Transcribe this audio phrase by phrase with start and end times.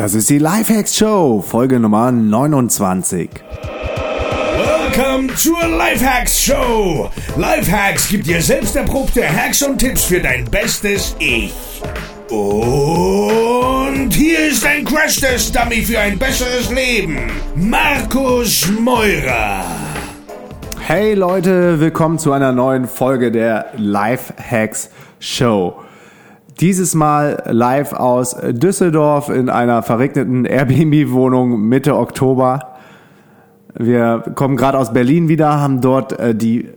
[0.00, 3.28] Das ist die Lifehacks Show, Folge Nummer 29.
[4.56, 7.10] Welcome zur Lifehacks Show.
[7.36, 11.52] Lifehacks gibt dir selbst erprobte Hacks und Tipps für dein bestes Ich.
[12.30, 17.30] Und hier ist ein Crash-Test-Dummy für ein besseres Leben.
[17.54, 19.66] Markus Meurer.
[20.78, 24.88] Hey Leute, willkommen zu einer neuen Folge der Lifehacks
[25.18, 25.74] Show.
[26.60, 32.74] Dieses Mal live aus Düsseldorf in einer verregneten Airbnb-Wohnung Mitte Oktober.
[33.72, 36.68] Wir kommen gerade aus Berlin wieder, haben dort äh, die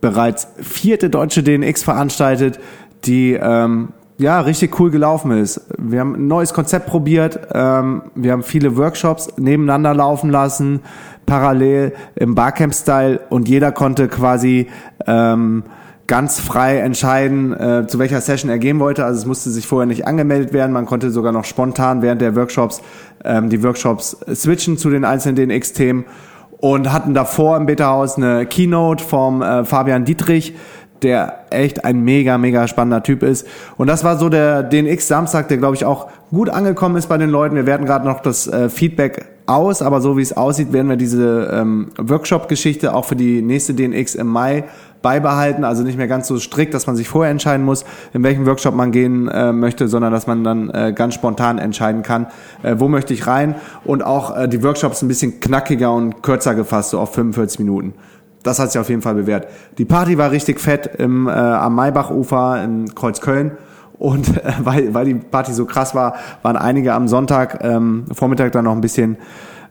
[0.00, 2.60] bereits vierte deutsche DNX veranstaltet,
[3.06, 5.62] die ähm, ja richtig cool gelaufen ist.
[5.78, 10.80] Wir haben ein neues Konzept probiert, ähm, wir haben viele Workshops nebeneinander laufen lassen,
[11.26, 14.68] parallel im Barcamp-Style und jeder konnte quasi
[15.08, 15.64] ähm,
[16.06, 19.04] ganz frei entscheiden, äh, zu welcher Session er gehen wollte.
[19.04, 20.72] Also es musste sich vorher nicht angemeldet werden.
[20.72, 22.82] Man konnte sogar noch spontan während der Workshops
[23.24, 26.04] ähm, die Workshops switchen zu den einzelnen DNX-Themen
[26.58, 30.54] und hatten davor im Beta-Haus eine Keynote vom äh, Fabian Dietrich,
[31.02, 33.46] der echt ein mega, mega spannender Typ ist.
[33.76, 37.18] Und das war so der DNX Samstag, der glaube ich auch gut angekommen ist bei
[37.18, 37.56] den Leuten.
[37.56, 40.96] Wir werden gerade noch das äh, Feedback aus, aber so wie es aussieht, werden wir
[40.96, 44.64] diese ähm, Workshop-Geschichte auch für die nächste DNX im Mai
[45.02, 48.46] beibehalten, also nicht mehr ganz so strikt, dass man sich vorher entscheiden muss, in welchen
[48.46, 52.26] Workshop man gehen äh, möchte, sondern dass man dann äh, ganz spontan entscheiden kann,
[52.62, 56.54] äh, wo möchte ich rein und auch äh, die Workshops ein bisschen knackiger und kürzer
[56.54, 57.92] gefasst, so auf 45 Minuten.
[58.42, 59.46] Das hat sich auf jeden Fall bewährt.
[59.76, 63.52] Die Party war richtig fett im, äh, am Maybachufer in Kreuzköln.
[63.98, 68.52] Und äh, weil, weil die Party so krass war, waren einige am Sonntag ähm, Vormittag
[68.52, 69.16] dann noch ein bisschen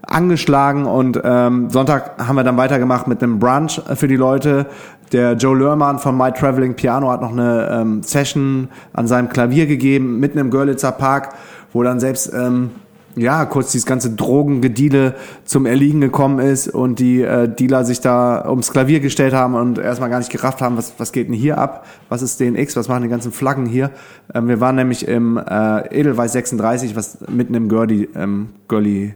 [0.05, 4.65] angeschlagen und ähm, Sonntag haben wir dann weitergemacht mit einem Brunch für die Leute.
[5.13, 9.65] Der Joe Lerman von My Traveling Piano hat noch eine ähm, Session an seinem Klavier
[9.65, 11.29] gegeben, mitten im Görlitzer Park,
[11.71, 12.71] wo dann selbst ähm,
[13.15, 18.47] ja kurz dieses ganze Drogengediele zum Erliegen gekommen ist und die äh, Dealer sich da
[18.49, 21.57] ums Klavier gestellt haben und erstmal gar nicht gerafft haben, was, was geht denn hier
[21.57, 21.85] ab?
[22.09, 22.75] Was ist DNX?
[22.75, 23.91] Was machen die ganzen Flaggen hier?
[24.33, 29.13] Ähm, wir waren nämlich im äh, Edelweiß 36, was mitten im Görli, ähm, Görli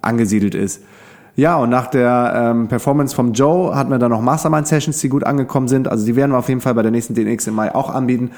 [0.00, 0.82] angesiedelt ist.
[1.36, 5.24] Ja, und nach der ähm, Performance vom Joe hatten wir dann noch Mastermind-Sessions, die gut
[5.24, 5.88] angekommen sind.
[5.88, 8.30] Also die werden wir auf jeden Fall bei der nächsten DNX im Mai auch anbieten.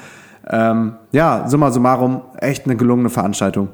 [0.49, 3.69] Ähm, ja, summa summarum, echt eine gelungene Veranstaltung.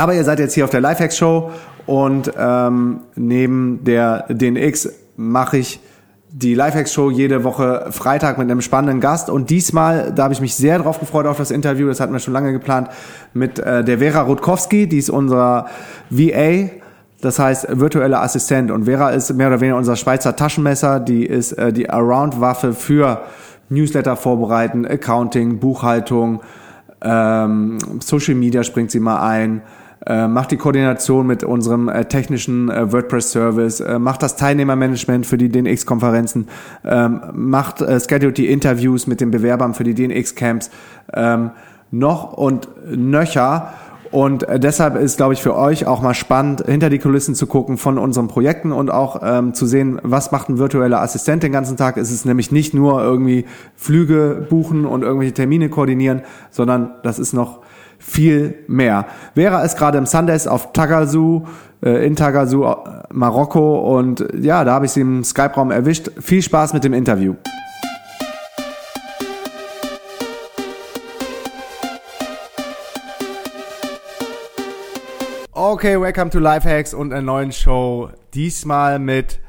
[0.00, 1.50] Aber ihr seid jetzt hier auf der Lifehacks-Show
[1.84, 4.88] und ähm, neben der DNX
[5.18, 5.78] mache ich
[6.32, 9.28] die Lifehacks-Show jede Woche Freitag mit einem spannenden Gast.
[9.28, 12.18] Und diesmal, da habe ich mich sehr drauf gefreut auf das Interview, das hatten wir
[12.18, 12.88] schon lange geplant,
[13.34, 15.66] mit äh, der Vera Rutkowski, die ist unser
[16.08, 16.70] VA
[17.20, 18.70] das heißt virtuelle Assistent.
[18.70, 23.20] Und Vera ist mehr oder weniger unser Schweizer Taschenmesser, die ist äh, die Around-Waffe für
[23.68, 26.40] Newsletter vorbereiten, Accounting, Buchhaltung,
[27.02, 29.60] ähm, Social Media springt sie mal ein,
[30.06, 35.36] äh, macht die Koordination mit unserem äh, technischen äh, WordPress-Service, äh, macht das Teilnehmermanagement für
[35.36, 36.48] die DNX-Konferenzen,
[36.84, 40.70] ähm, macht äh, scheduled die Interviews mit den Bewerbern für die DNX-Camps,
[41.12, 41.50] ähm,
[41.90, 43.72] noch und nöcher
[44.10, 47.46] und äh, deshalb ist, glaube ich, für euch auch mal spannend, hinter die Kulissen zu
[47.46, 51.52] gucken von unseren Projekten und auch ähm, zu sehen, was macht ein virtueller Assistent den
[51.52, 51.96] ganzen Tag.
[51.96, 53.44] Es ist nämlich nicht nur irgendwie
[53.76, 57.60] Flüge buchen und irgendwelche Termine koordinieren, sondern das ist noch
[58.00, 59.06] viel mehr.
[59.34, 61.46] Vera ist gerade im Sundays auf Tagazu,
[61.84, 62.74] äh, in Tagazu, äh,
[63.12, 66.10] Marokko und ja, da habe ich sie im Skype-Raum erwischt.
[66.18, 67.36] Viel Spaß mit dem Interview.
[75.52, 78.08] Okay, welcome to Lifehacks und einer neuen Show.
[78.32, 79.40] Diesmal mit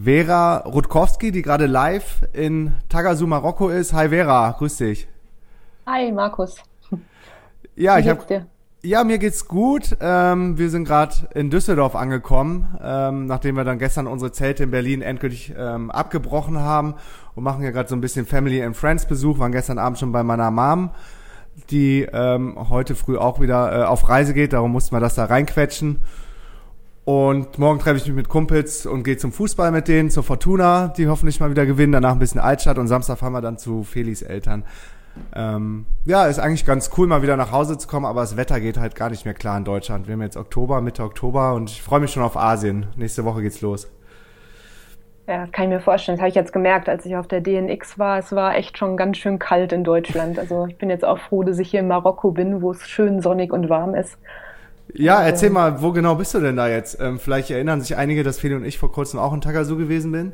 [0.00, 3.92] Vera Rutkowski, die gerade live in Tagazu, Marokko ist.
[3.92, 5.08] Hi Vera, grüß dich.
[5.86, 6.56] Hi Markus.
[7.76, 8.46] Ja, Wie ich habe
[8.82, 9.96] ja, mir geht's gut.
[10.00, 14.70] Ähm, wir sind gerade in Düsseldorf angekommen, ähm, nachdem wir dann gestern unsere Zelte in
[14.70, 16.94] Berlin endgültig ähm, abgebrochen haben
[17.34, 19.40] und machen ja gerade so ein bisschen Family and Friends Besuch.
[19.40, 20.90] Waren gestern Abend schon bei meiner Mom
[21.70, 24.52] die ähm, heute früh auch wieder äh, auf Reise geht.
[24.52, 25.98] Darum mussten wir das da reinquetschen.
[27.04, 30.88] Und morgen treffe ich mich mit Kumpels und gehe zum Fußball mit denen, zur Fortuna,
[30.88, 31.92] die hoffentlich mal wieder gewinnen.
[31.92, 34.64] Danach ein bisschen Altstadt und Samstag fahren wir dann zu Felis Eltern.
[35.34, 38.60] Ähm, ja, ist eigentlich ganz cool, mal wieder nach Hause zu kommen, aber das Wetter
[38.60, 40.06] geht halt gar nicht mehr klar in Deutschland.
[40.06, 42.86] Wir haben jetzt Oktober, Mitte Oktober und ich freue mich schon auf Asien.
[42.96, 43.88] Nächste Woche geht's los.
[45.26, 46.16] Ja, kann ich mir vorstellen.
[46.16, 48.18] Das habe ich jetzt gemerkt, als ich auf der DNX war.
[48.18, 50.38] Es war echt schon ganz schön kalt in Deutschland.
[50.38, 53.20] Also ich bin jetzt auch froh, dass ich hier in Marokko bin, wo es schön
[53.20, 54.16] sonnig und warm ist.
[54.94, 57.00] Ja, erzähl mal, wo genau bist du denn da jetzt?
[57.00, 60.12] Ähm, vielleicht erinnern sich einige, dass Feli und ich vor kurzem auch in Tagazu gewesen
[60.12, 60.32] bin,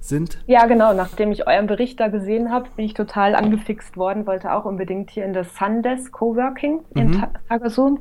[0.00, 0.38] sind.
[0.46, 0.92] Ja, genau.
[0.94, 5.10] Nachdem ich euren Bericht da gesehen habe, bin ich total angefixt worden, wollte auch unbedingt
[5.10, 7.24] hier in das Sundesk Coworking in mhm.
[7.48, 7.98] Tagasu.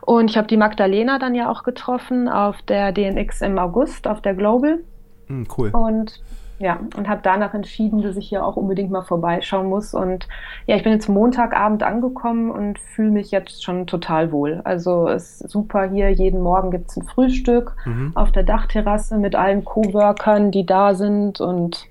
[0.00, 4.20] Und ich habe die Magdalena dann ja auch getroffen auf der DNX im August, auf
[4.20, 4.80] der Global.
[5.28, 5.70] Mhm, cool.
[5.70, 6.22] Und
[6.58, 9.92] ja, und habe danach entschieden, dass ich hier auch unbedingt mal vorbeischauen muss.
[9.92, 10.28] Und
[10.66, 14.60] ja, ich bin jetzt Montagabend angekommen und fühle mich jetzt schon total wohl.
[14.64, 16.10] Also es ist super hier.
[16.10, 18.12] Jeden Morgen gibt es ein Frühstück mhm.
[18.14, 21.40] auf der Dachterrasse mit allen Coworkern, die da sind.
[21.40, 21.88] Und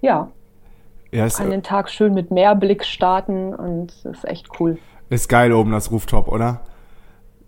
[0.00, 0.28] ja,
[1.10, 4.78] ja kann den Tag schön mit Meerblick starten und es ist echt cool.
[5.10, 6.60] Ist geil oben das Rooftop, oder?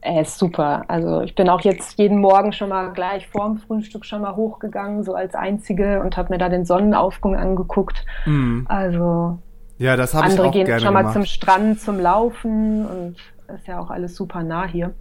[0.09, 0.87] Er ist super.
[0.89, 5.05] Also ich bin auch jetzt jeden Morgen schon mal gleich vorm Frühstück schon mal hochgegangen,
[5.05, 8.07] so als einzige und habe mir da den Sonnenaufgang angeguckt.
[8.25, 8.65] Mhm.
[8.71, 9.39] Also
[9.77, 13.17] ja, das habe ich auch gehen schon mal zum Strand zum Laufen und
[13.55, 14.95] ist ja auch alles super nah hier.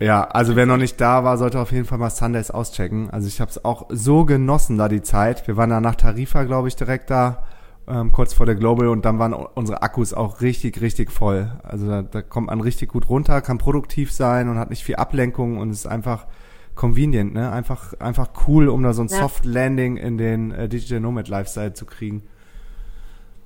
[0.00, 3.10] Ja, also wer noch nicht da war, sollte auf jeden Fall mal Sundays auschecken.
[3.10, 5.46] Also ich habe es auch so genossen da die Zeit.
[5.46, 7.42] Wir waren da nach Tarifa, glaube ich, direkt da
[7.88, 11.50] ähm, kurz vor der Global und dann waren unsere Akkus auch richtig, richtig voll.
[11.62, 14.96] Also da, da kommt man richtig gut runter, kann produktiv sein und hat nicht viel
[14.96, 16.26] Ablenkung und ist einfach
[16.74, 17.50] convenient, ne?
[17.50, 19.18] Einfach, einfach cool, um da so ein ja.
[19.18, 22.22] Soft Landing in den äh, Digital Nomad Lifestyle zu kriegen.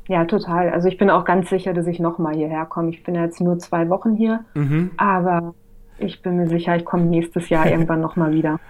[0.08, 0.70] Ja, total.
[0.70, 2.90] Also ich bin auch ganz sicher, dass ich nochmal hierher komme.
[2.90, 4.90] Ich bin ja jetzt nur zwei Wochen hier, mhm.
[4.96, 5.54] aber
[5.98, 8.60] ich bin mir sicher, ich komme nächstes Jahr irgendwann nochmal wieder.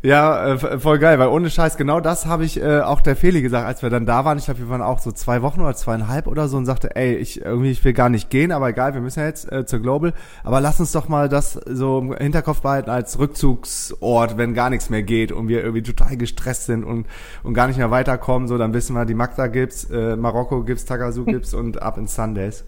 [0.00, 3.42] Ja, äh, voll geil, weil ohne Scheiß, genau das habe ich äh, auch der Feli
[3.42, 4.38] gesagt, als wir dann da waren.
[4.38, 7.16] Ich glaube, wir waren auch so zwei Wochen oder zweieinhalb oder so und sagte, ey,
[7.16, 9.80] ich irgendwie, ich will gar nicht gehen, aber egal, wir müssen ja jetzt äh, zur
[9.80, 10.12] Global.
[10.44, 14.88] Aber lass uns doch mal das so im Hinterkopf behalten als Rückzugsort, wenn gar nichts
[14.88, 17.08] mehr geht und wir irgendwie total gestresst sind und,
[17.42, 18.46] und gar nicht mehr weiterkommen.
[18.46, 22.14] So, dann wissen wir, die Magda gibt's, äh, Marokko gibt's, Tagazu gibt's und ab ins
[22.14, 22.64] Sundays.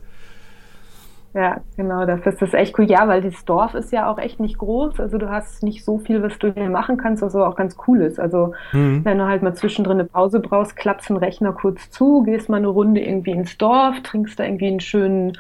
[1.33, 2.91] Ja, genau, dafür ist das echt cool.
[2.91, 4.99] Ja, weil das Dorf ist ja auch echt nicht groß.
[4.99, 7.77] Also du hast nicht so viel, was du hier machen kannst, was aber auch ganz
[7.87, 8.19] cool ist.
[8.19, 9.05] Also mhm.
[9.05, 12.57] wenn du halt mal zwischendrin eine Pause brauchst, klappst den Rechner kurz zu, gehst mal
[12.57, 15.39] eine Runde irgendwie ins Dorf, trinkst da irgendwie einen schönen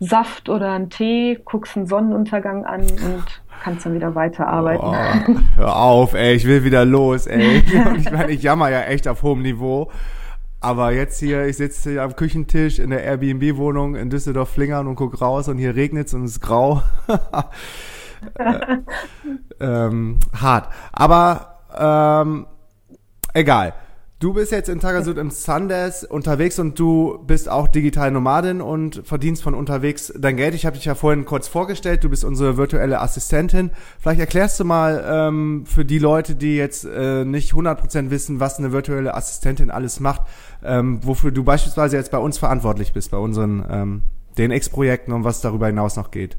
[0.00, 3.24] Saft oder einen Tee, guckst einen Sonnenuntergang an und
[3.62, 4.84] kannst dann wieder weiterarbeiten.
[4.84, 7.58] Oh, hör auf, ey, ich will wieder los, ey.
[7.96, 9.88] ich meine, ich jammer ja echt auf hohem Niveau.
[10.60, 15.20] Aber jetzt hier, ich sitze hier am Küchentisch in der Airbnb-Wohnung in Düsseldorf-Flingern und guck
[15.20, 16.82] raus und hier regnet's und es ist grau.
[18.34, 18.78] äh,
[19.60, 20.72] ähm, hart.
[20.92, 22.46] Aber ähm,
[23.34, 23.74] egal.
[24.20, 29.06] Du bist jetzt in Tagasud im Sundays unterwegs und du bist auch digital Nomadin und
[29.06, 30.54] verdienst von unterwegs dein Geld.
[30.54, 33.70] Ich habe dich ja vorhin kurz vorgestellt, du bist unsere virtuelle Assistentin.
[34.00, 38.58] Vielleicht erklärst du mal ähm, für die Leute, die jetzt äh, nicht 100% wissen, was
[38.58, 40.22] eine virtuelle Assistentin alles macht,
[40.64, 44.02] ähm, wofür du beispielsweise jetzt bei uns verantwortlich bist, bei unseren ähm,
[44.36, 46.36] DNX-Projekten und was darüber hinaus noch geht.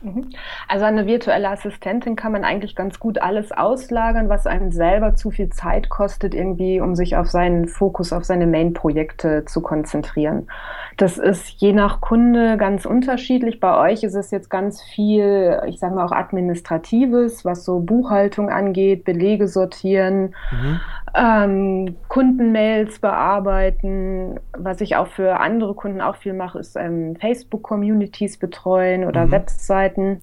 [0.00, 0.30] Mhm.
[0.68, 5.30] Also eine virtuelle Assistentin kann man eigentlich ganz gut alles auslagern, was einem selber zu
[5.30, 10.48] viel Zeit kostet, irgendwie, um sich auf seinen Fokus, auf seine Main-Projekte zu konzentrieren.
[10.96, 13.60] Das ist je nach Kunde ganz unterschiedlich.
[13.60, 18.50] Bei euch ist es jetzt ganz viel, ich sage mal auch administratives, was so Buchhaltung
[18.50, 20.80] angeht, Belege sortieren, mhm.
[21.14, 24.38] Ähm, Kundenmails bearbeiten.
[24.56, 29.32] Was ich auch für andere Kunden auch viel mache, ist ähm, Facebook-Communities betreuen oder mhm.
[29.32, 30.22] Websites arbeiten.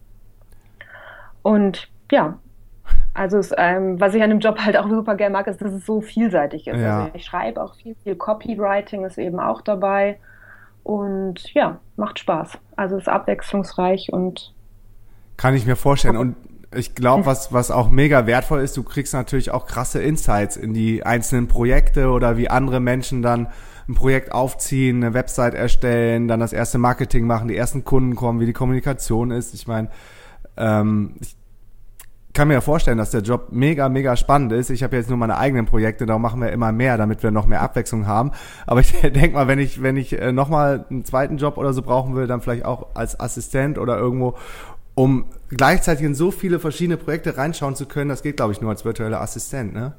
[1.41, 2.39] Und ja,
[3.13, 5.73] also es, ähm, was ich an dem Job halt auch super gerne mag, ist, dass
[5.73, 6.79] es so vielseitig ist.
[6.79, 7.03] Ja.
[7.03, 10.19] Also ich schreibe auch viel, viel Copywriting ist eben auch dabei.
[10.83, 12.57] Und ja, macht Spaß.
[12.75, 14.53] Also es ist abwechslungsreich und
[15.37, 16.15] kann ich mir vorstellen.
[16.15, 16.35] Und
[16.75, 20.73] ich glaube, was, was auch mega wertvoll ist, du kriegst natürlich auch krasse Insights in
[20.73, 23.47] die einzelnen Projekte oder wie andere Menschen dann
[23.87, 28.39] ein Projekt aufziehen, eine Website erstellen, dann das erste Marketing machen, die ersten Kunden kommen,
[28.39, 29.53] wie die Kommunikation ist.
[29.53, 29.89] Ich meine,
[30.57, 31.35] ähm, ich
[32.33, 34.69] kann mir ja vorstellen, dass der Job mega, mega spannend ist.
[34.69, 37.45] Ich habe jetzt nur meine eigenen Projekte, darum machen wir immer mehr, damit wir noch
[37.45, 38.31] mehr Abwechslung haben.
[38.67, 41.81] Aber ich denke mal, wenn ich, wenn ich äh, nochmal einen zweiten Job oder so
[41.81, 44.35] brauchen will, dann vielleicht auch als Assistent oder irgendwo,
[44.95, 48.71] um gleichzeitig in so viele verschiedene Projekte reinschauen zu können, das geht, glaube ich, nur
[48.71, 49.93] als virtueller Assistent, ne?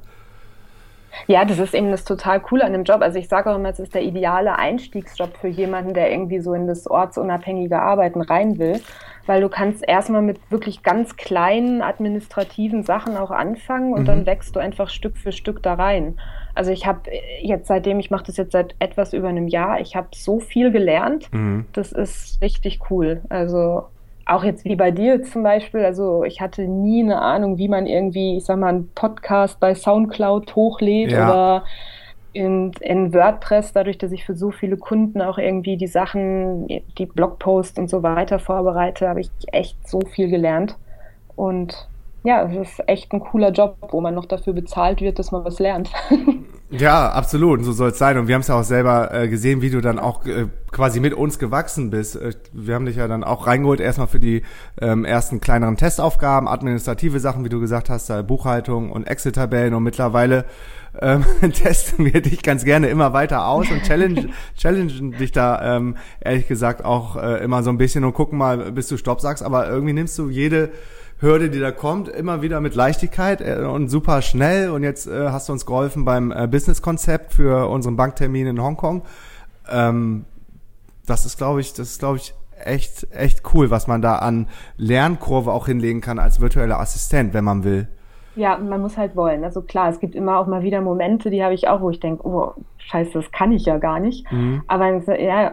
[1.27, 3.01] Ja, das ist eben das total Coole an dem Job.
[3.01, 6.53] Also ich sage auch immer, es ist der ideale Einstiegsjob für jemanden, der irgendwie so
[6.53, 8.81] in das ortsunabhängige Arbeiten rein will,
[9.25, 14.07] weil du kannst erstmal mit wirklich ganz kleinen administrativen Sachen auch anfangen und mhm.
[14.07, 16.19] dann wächst du einfach Stück für Stück da rein.
[16.55, 17.11] Also ich habe
[17.41, 20.71] jetzt seitdem, ich mache das jetzt seit etwas über einem Jahr, ich habe so viel
[20.71, 21.33] gelernt.
[21.33, 21.67] Mhm.
[21.73, 23.23] Das ist richtig cool.
[23.29, 23.87] Also
[24.27, 27.87] auch jetzt wie bei dir zum Beispiel, also ich hatte nie eine Ahnung, wie man
[27.87, 31.29] irgendwie, ich sag mal, einen Podcast bei Soundcloud hochlädt ja.
[31.29, 31.65] oder
[32.33, 37.07] in, in WordPress, dadurch, dass ich für so viele Kunden auch irgendwie die Sachen, die
[37.07, 40.77] Blogposts und so weiter vorbereite, habe ich echt so viel gelernt
[41.37, 41.89] und
[42.25, 45.45] ja, es ist echt ein cooler Job, wo man noch dafür bezahlt wird, dass man
[45.45, 45.93] was lernt.
[46.71, 47.65] Ja, absolut.
[47.65, 48.19] So soll es sein.
[48.19, 50.99] Und wir haben es ja auch selber äh, gesehen, wie du dann auch äh, quasi
[50.99, 52.17] mit uns gewachsen bist.
[52.17, 54.43] Äh, wir haben dich ja dann auch reingeholt, erstmal für die
[54.81, 59.75] ähm, ersten kleineren Testaufgaben, administrative Sachen, wie du gesagt hast, äh, Buchhaltung und Excel-Tabellen.
[59.75, 60.45] Und mittlerweile
[61.01, 65.97] ähm, testen wir dich ganz gerne immer weiter aus und challenge, challengen dich da ähm,
[66.21, 69.45] ehrlich gesagt auch äh, immer so ein bisschen und gucken mal, bis du Stopp sagst.
[69.45, 70.73] Aber irgendwie nimmst du jede
[71.19, 74.71] Hürde, die da kommt, immer wieder mit Leichtigkeit äh, und super schnell.
[74.71, 79.03] Und jetzt äh, hast du uns geholfen beim äh, Business-Konzept für unseren Banktermin in Hongkong.
[79.71, 80.25] Ähm,
[81.07, 84.49] das ist, glaube ich, das ist, glaube ich, echt, echt cool, was man da an
[84.77, 87.89] Lernkurve auch hinlegen kann als virtueller Assistent, wenn man will.
[88.35, 89.45] Ja, man muss halt wollen.
[89.45, 92.01] Also klar, es gibt immer auch mal wieder Momente, die habe ich auch, wo ich
[92.01, 94.31] denke, oh, scheiße, das kann ich ja gar nicht.
[94.31, 94.63] Mhm.
[94.67, 95.53] Aber ja,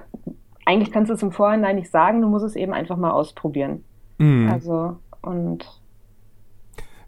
[0.66, 3.86] eigentlich kannst du es im Vorhinein nicht sagen, du musst es eben einfach mal ausprobieren.
[4.18, 4.50] Mhm.
[4.52, 5.66] Also und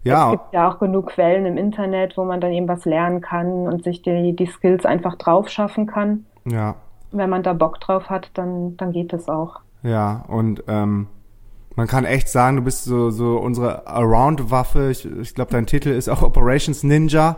[0.02, 0.26] ja.
[0.26, 3.66] es gibt ja auch genug Quellen im Internet, wo man dann eben was lernen kann
[3.66, 6.26] und sich die, die Skills einfach drauf schaffen kann.
[6.44, 6.76] Ja.
[7.12, 9.60] Wenn man da Bock drauf hat, dann, dann geht das auch.
[9.82, 11.08] Ja, und ähm,
[11.74, 14.90] man kann echt sagen, du bist so, so unsere Around-Waffe.
[14.90, 17.36] Ich, ich glaube, dein Titel ist auch Operations Ninja.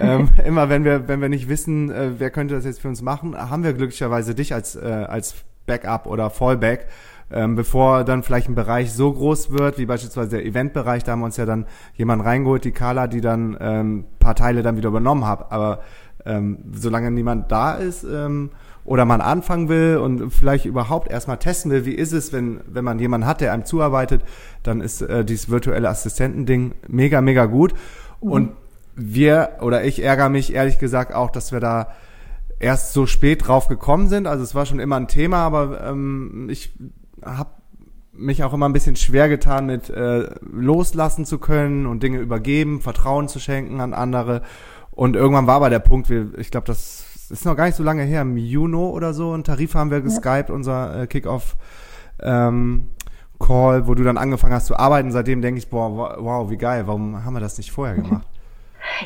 [0.00, 3.02] ähm, immer wenn wir, wenn wir nicht wissen, äh, wer könnte das jetzt für uns
[3.02, 6.86] machen, haben wir glücklicherweise dich als, äh, als Backup oder Fallback
[7.34, 11.18] ähm, bevor dann vielleicht ein Bereich so groß wird, wie beispielsweise der Eventbereich, da haben
[11.18, 14.88] wir uns ja dann jemanden reingeholt, die Carla, die dann ähm, paar Teile dann wieder
[14.90, 15.50] übernommen hat.
[15.50, 15.80] Aber
[16.24, 18.50] ähm, solange niemand da ist ähm,
[18.84, 22.84] oder man anfangen will und vielleicht überhaupt erstmal testen will, wie ist es, wenn, wenn
[22.84, 24.22] man jemanden hat, der einem zuarbeitet,
[24.62, 27.74] dann ist äh, dieses virtuelle Assistentending mega, mega gut.
[28.22, 28.30] Mhm.
[28.30, 28.52] Und
[28.94, 31.88] wir oder ich ärgere mich ehrlich gesagt auch, dass wir da
[32.60, 34.28] erst so spät drauf gekommen sind.
[34.28, 36.72] Also es war schon immer ein Thema, aber ähm, ich
[37.24, 37.50] habe
[38.12, 42.80] mich auch immer ein bisschen schwer getan mit äh, loslassen zu können und Dinge übergeben,
[42.80, 44.42] Vertrauen zu schenken an andere.
[44.90, 47.82] Und irgendwann war aber der Punkt, wir, ich glaube, das ist noch gar nicht so
[47.82, 50.54] lange her, im Juno oder so, ein Tarif haben wir geskypt, ja.
[50.54, 51.56] unser äh, Kickoff
[52.20, 52.90] ähm,
[53.40, 55.10] Call, wo du dann angefangen hast zu arbeiten.
[55.10, 58.28] Seitdem denke ich, boah, wow, wie geil, warum haben wir das nicht vorher gemacht?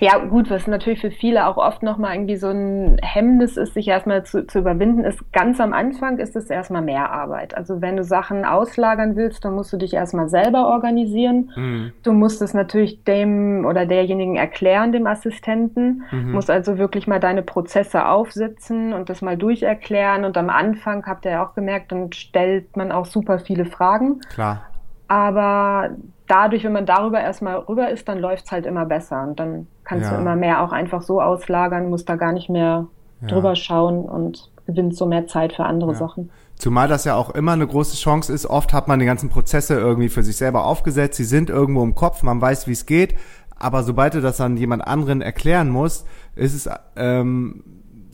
[0.01, 3.89] Ja, gut, was natürlich für viele auch oft nochmal irgendwie so ein Hemmnis ist, sich
[3.89, 7.57] erstmal zu, zu überwinden, ist ganz am Anfang ist es erstmal mehr Arbeit.
[7.57, 11.51] Also wenn du Sachen auslagern willst, dann musst du dich erstmal selber organisieren.
[11.57, 11.93] Mhm.
[12.03, 16.05] Du musst es natürlich dem oder derjenigen erklären, dem Assistenten.
[16.11, 16.33] Mhm.
[16.33, 20.25] Musst also wirklich mal deine Prozesse aufsetzen und das mal durcherklären.
[20.25, 24.21] Und am Anfang, habt ihr ja auch gemerkt, dann stellt man auch super viele Fragen.
[24.33, 24.63] Klar.
[25.07, 25.91] Aber
[26.29, 29.23] dadurch, wenn man darüber erstmal rüber ist, dann läuft es halt immer besser.
[29.23, 30.17] Und dann kannst ja.
[30.17, 32.87] du immer mehr auch einfach so auslagern, musst da gar nicht mehr
[33.21, 33.29] ja.
[33.29, 35.99] drüber schauen und gewinnst so mehr Zeit für andere ja.
[35.99, 36.31] Sachen.
[36.57, 38.47] Zumal das ja auch immer eine große Chance ist.
[38.47, 41.17] Oft hat man die ganzen Prozesse irgendwie für sich selber aufgesetzt.
[41.17, 43.15] Sie sind irgendwo im Kopf, man weiß, wie es geht.
[43.57, 46.07] Aber sobald du das dann jemand anderen erklären musst,
[46.37, 47.65] ist es ähm,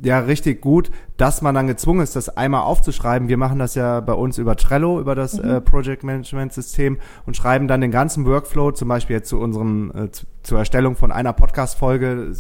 [0.05, 3.29] ja richtig gut, dass man dann gezwungen ist, das einmal aufzuschreiben.
[3.29, 5.51] Wir machen das ja bei uns über Trello, über das mhm.
[5.51, 9.93] äh, Project Management System und schreiben dann den ganzen Workflow, zum Beispiel jetzt zu unserem,
[9.95, 12.33] äh, zu, zur Erstellung von einer Podcast-Folge,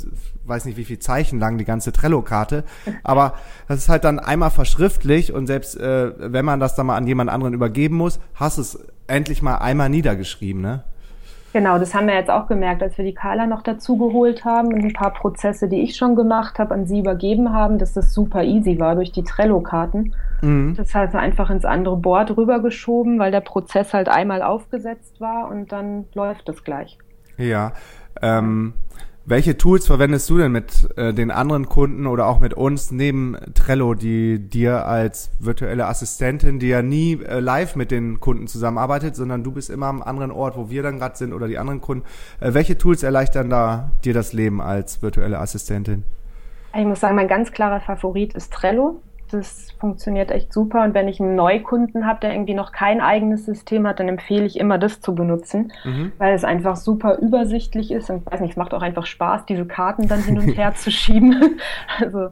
[0.44, 2.64] weiß nicht wie viel Zeichen lang die ganze Trello-Karte,
[3.02, 3.34] aber
[3.68, 7.06] das ist halt dann einmal verschriftlich und selbst äh, wenn man das dann mal an
[7.06, 10.84] jemand anderen übergeben muss, hast es endlich mal einmal niedergeschrieben, ne?
[11.54, 14.74] Genau, das haben wir jetzt auch gemerkt, als wir die Carla noch dazu geholt haben
[14.74, 18.12] und ein paar Prozesse, die ich schon gemacht habe, an sie übergeben haben, dass das
[18.12, 20.16] super easy war durch die Trello-Karten.
[20.42, 20.74] Mhm.
[20.76, 25.70] Das heißt, einfach ins andere Board rübergeschoben, weil der Prozess halt einmal aufgesetzt war und
[25.70, 26.98] dann läuft es gleich.
[27.36, 27.72] Ja,
[28.20, 28.74] ähm,
[29.26, 33.36] welche Tools verwendest du denn mit äh, den anderen Kunden oder auch mit uns neben
[33.54, 39.16] Trello, die dir als virtuelle Assistentin, die ja nie äh, live mit den Kunden zusammenarbeitet,
[39.16, 41.80] sondern du bist immer am anderen Ort, wo wir dann gerade sind oder die anderen
[41.80, 42.04] Kunden.
[42.40, 46.04] Äh, welche Tools erleichtern da dir das Leben als virtuelle Assistentin?
[46.76, 49.00] Ich muss sagen, mein ganz klarer Favorit ist Trello
[49.34, 50.82] das funktioniert echt super.
[50.84, 54.44] Und wenn ich einen Neukunden habe, der irgendwie noch kein eigenes System hat, dann empfehle
[54.44, 56.12] ich immer das zu benutzen, mhm.
[56.18, 58.10] weil es einfach super übersichtlich ist.
[58.10, 60.74] Und ich weiß nicht, es macht auch einfach Spaß, diese Karten dann hin und her
[60.76, 61.60] zu schieben.
[62.00, 62.30] Also,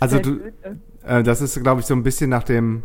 [0.00, 0.40] also du,
[1.06, 2.82] äh, das ist, glaube ich, so ein bisschen nach dem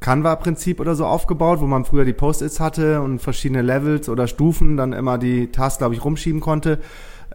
[0.00, 4.76] Canva-Prinzip oder so aufgebaut, wo man früher die Post-its hatte und verschiedene Levels oder Stufen
[4.76, 6.78] dann immer die Tasks, glaube ich, rumschieben konnte.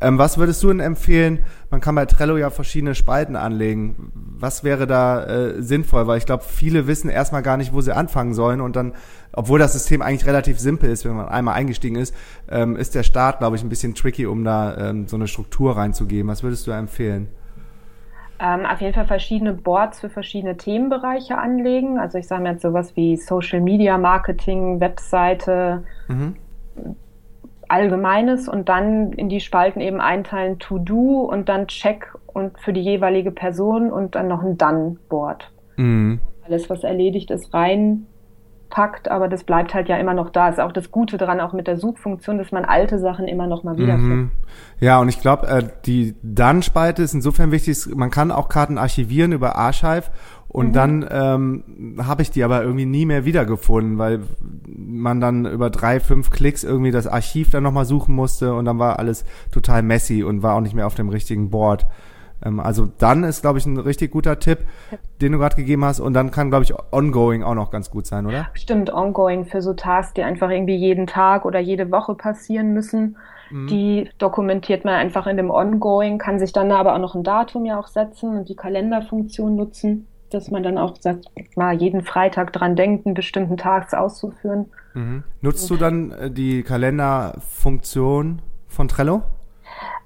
[0.02, 1.44] Ähm, was würdest du denn empfehlen?
[1.70, 4.12] Man kann bei Trello ja verschiedene Spalten anlegen.
[4.14, 6.08] Was wäre da äh, sinnvoll?
[6.08, 8.94] Weil ich glaube, viele wissen erstmal gar nicht, wo sie anfangen sollen und dann,
[9.34, 12.16] obwohl das System eigentlich relativ simpel ist, wenn man einmal eingestiegen ist,
[12.50, 15.76] ähm, ist der Start, glaube ich, ein bisschen tricky, um da ähm, so eine Struktur
[15.76, 16.30] reinzugeben.
[16.30, 17.30] Was würdest du empfehlen?
[18.40, 21.98] Ähm, auf jeden Fall verschiedene Boards für verschiedene Themenbereiche anlegen.
[21.98, 26.36] Also ich sage mir jetzt sowas wie Social Media Marketing, Webseite, mhm
[27.70, 32.74] Allgemeines und dann in die Spalten eben einteilen To Do und dann Check und für
[32.74, 35.52] die jeweilige Person und dann noch ein Done-Board.
[35.78, 36.20] Mhm.
[36.46, 37.54] Alles, was erledigt ist,
[38.68, 40.50] reinpackt, aber das bleibt halt ja immer noch da.
[40.50, 43.64] Ist auch das Gute daran, auch mit der Suchfunktion, dass man alte Sachen immer noch
[43.64, 44.18] mal wiederfindet.
[44.18, 44.32] Mhm.
[44.80, 49.32] Ja, und ich glaube, äh, die Done-Spalte ist insofern wichtig, man kann auch Karten archivieren
[49.32, 50.06] über Archive
[50.48, 50.74] und mhm.
[50.74, 51.64] dann ähm,
[52.06, 54.22] habe ich die aber irgendwie nie mehr wiedergefunden, weil
[54.68, 58.80] man dann über drei, fünf Klicks irgendwie das Archiv dann nochmal suchen musste und dann
[58.80, 61.86] war alles total messy und war auch nicht mehr auf dem richtigen Board.
[62.44, 64.60] Ähm, also dann ist, glaube ich, ein richtig guter Tipp,
[65.22, 66.00] den du gerade gegeben hast.
[66.00, 68.48] Und dann kann, glaube ich, Ongoing auch noch ganz gut sein, oder?
[68.54, 73.18] Stimmt, Ongoing für so Tasks, die einfach irgendwie jeden Tag oder jede Woche passieren müssen.
[73.50, 73.68] Mhm.
[73.68, 77.66] Die dokumentiert man einfach in dem Ongoing, kann sich dann aber auch noch ein Datum
[77.66, 81.26] ja auch setzen und die Kalenderfunktion nutzen dass man dann auch sagt,
[81.56, 84.66] mal jeden Freitag dran denkt, einen bestimmten Tags auszuführen.
[84.94, 85.24] Mhm.
[85.42, 89.24] Nutzt du dann äh, die Kalenderfunktion von Trello?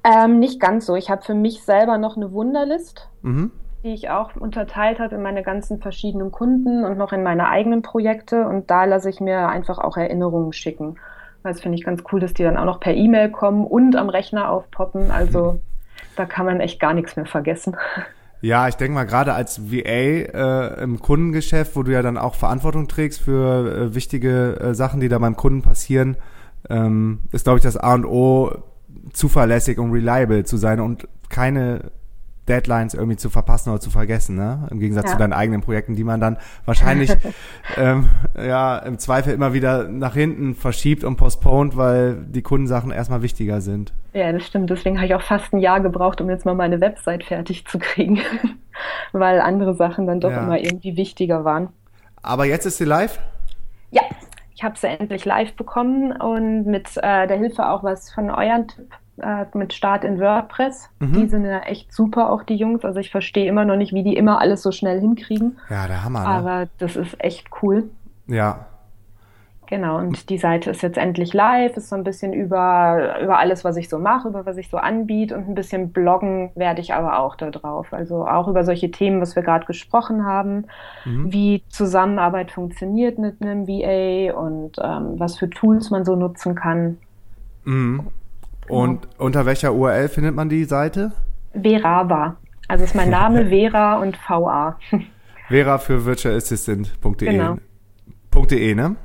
[0.04, 0.96] Ähm, nicht ganz so.
[0.96, 3.52] Ich habe für mich selber noch eine Wunderlist, mhm.
[3.84, 7.82] die ich auch unterteilt habe in meine ganzen verschiedenen Kunden und noch in meine eigenen
[7.82, 8.48] Projekte.
[8.48, 10.96] Und da lasse ich mir einfach auch Erinnerungen schicken.
[11.44, 14.10] Das finde ich ganz cool, dass die dann auch noch per E-Mail kommen und am
[14.10, 15.12] Rechner aufpoppen.
[15.12, 15.60] Also mhm.
[16.16, 17.76] da kann man echt gar nichts mehr vergessen.
[18.42, 22.34] Ja, ich denke mal, gerade als VA äh, im Kundengeschäft, wo du ja dann auch
[22.34, 26.18] Verantwortung trägst für äh, wichtige äh, Sachen, die da beim Kunden passieren,
[26.68, 28.52] ähm, ist, glaube ich, das A und O,
[29.14, 31.92] zuverlässig und reliable zu sein und keine
[32.48, 34.68] Deadlines irgendwie zu verpassen oder zu vergessen, ne?
[34.72, 35.12] Im Gegensatz ja.
[35.12, 37.12] zu deinen eigenen Projekten, die man dann wahrscheinlich
[37.78, 43.22] ähm, ja im Zweifel immer wieder nach hinten verschiebt und postponed, weil die Kundensachen erstmal
[43.22, 43.94] wichtiger sind.
[44.14, 44.70] Ja, das stimmt.
[44.70, 47.78] Deswegen habe ich auch fast ein Jahr gebraucht, um jetzt mal meine Website fertig zu
[47.78, 48.20] kriegen,
[49.12, 50.44] weil andere Sachen dann doch ja.
[50.44, 51.70] immer irgendwie wichtiger waren.
[52.24, 53.20] Aber jetzt ist sie live?
[54.62, 58.68] Ich habe sie endlich live bekommen und mit äh, der Hilfe auch was von euren
[58.68, 60.88] Tipp äh, mit Start in WordPress.
[61.00, 61.14] Mhm.
[61.14, 62.86] Die sind ja echt super, auch die Jungs.
[62.86, 65.58] Also ich verstehe immer noch nicht, wie die immer alles so schnell hinkriegen.
[65.72, 66.20] Ja, der Hammer.
[66.20, 66.28] Ne?
[66.28, 67.90] Aber das ist echt cool.
[68.28, 68.68] Ja.
[69.72, 73.64] Genau, und die Seite ist jetzt endlich live, ist so ein bisschen über, über alles,
[73.64, 76.94] was ich so mache, über was ich so anbiete und ein bisschen bloggen werde ich
[76.94, 77.94] aber auch da drauf.
[77.94, 80.66] Also auch über solche Themen, was wir gerade gesprochen haben,
[81.06, 81.32] mhm.
[81.32, 86.98] wie Zusammenarbeit funktioniert mit einem VA und ähm, was für Tools man so nutzen kann.
[87.64, 88.08] Mhm.
[88.68, 91.14] Und unter welcher URL findet man die Seite?
[91.54, 92.36] Verava.
[92.68, 94.78] Also ist mein Name Vera und VA.
[95.48, 97.32] Vera für virtualassistant.de.
[97.32, 97.56] Genau.
[98.50, 98.98] .de, ne?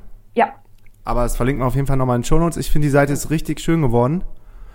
[1.07, 2.57] Aber das verlinkt man auf jeden Fall nochmal in den Shownotes.
[2.57, 4.25] Ich finde, die Seite ist richtig schön geworden.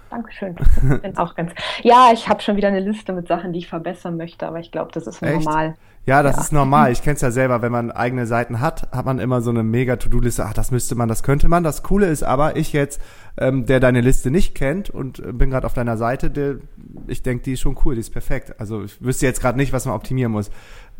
[0.08, 0.56] Dankeschön.
[1.02, 1.52] Ich auch ganz.
[1.82, 4.70] Ja, ich habe schon wieder eine Liste mit Sachen, die ich verbessern möchte, aber ich
[4.70, 5.44] glaube, das ist Echt?
[5.44, 5.76] normal.
[6.04, 6.42] Ja, das ja.
[6.42, 6.90] ist normal.
[6.90, 9.62] Ich kenne es ja selber, wenn man eigene Seiten hat, hat man immer so eine
[9.62, 10.44] mega To-Do-Liste.
[10.44, 11.62] Ach, das müsste man, das könnte man.
[11.62, 13.00] Das Coole ist aber, ich jetzt,
[13.36, 16.56] ähm, der deine Liste nicht kennt und äh, bin gerade auf deiner Seite, der,
[17.06, 18.58] ich denke, die ist schon cool, die ist perfekt.
[18.58, 20.50] Also ich wüsste jetzt gerade nicht, was man optimieren muss.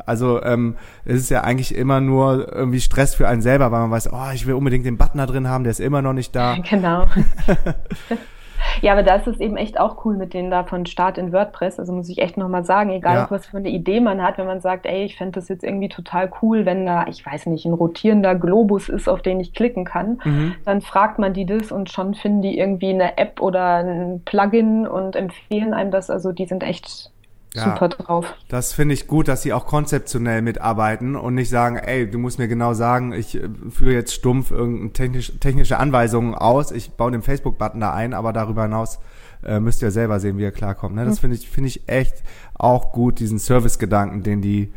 [0.05, 3.91] Also ähm, es ist ja eigentlich immer nur irgendwie Stress für einen selber, weil man
[3.91, 6.35] weiß, oh, ich will unbedingt den Button da drin haben, der ist immer noch nicht
[6.35, 6.57] da.
[6.69, 7.05] Genau.
[8.81, 11.31] Ja, aber da ist es eben echt auch cool mit denen da von Start in
[11.31, 11.79] WordPress.
[11.79, 13.27] Also muss ich echt nochmal sagen, egal ja.
[13.29, 15.89] was für eine Idee man hat, wenn man sagt, ey, ich fände das jetzt irgendwie
[15.89, 19.85] total cool, wenn da, ich weiß nicht, ein rotierender Globus ist, auf den ich klicken
[19.85, 20.55] kann, mhm.
[20.65, 24.87] dann fragt man die das und schon finden die irgendwie eine App oder ein Plugin
[24.87, 26.09] und empfehlen einem das.
[26.09, 27.12] Also die sind echt
[27.55, 28.33] ja, super drauf.
[28.47, 32.39] Das finde ich gut, dass sie auch konzeptionell mitarbeiten und nicht sagen, ey, du musst
[32.39, 37.11] mir genau sagen, ich äh, führe jetzt stumpf irgendeine technisch, technische Anweisungen aus, ich baue
[37.11, 38.99] den Facebook-Button da ein, aber darüber hinaus
[39.43, 40.95] äh, müsst ihr selber sehen, wie ihr klarkommt.
[40.95, 41.05] Ne?
[41.05, 41.21] Das mhm.
[41.21, 42.23] finde ich, finde ich echt
[42.55, 44.73] auch gut, diesen Service-Gedanken, den die,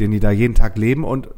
[0.00, 1.28] den die da jeden Tag leben und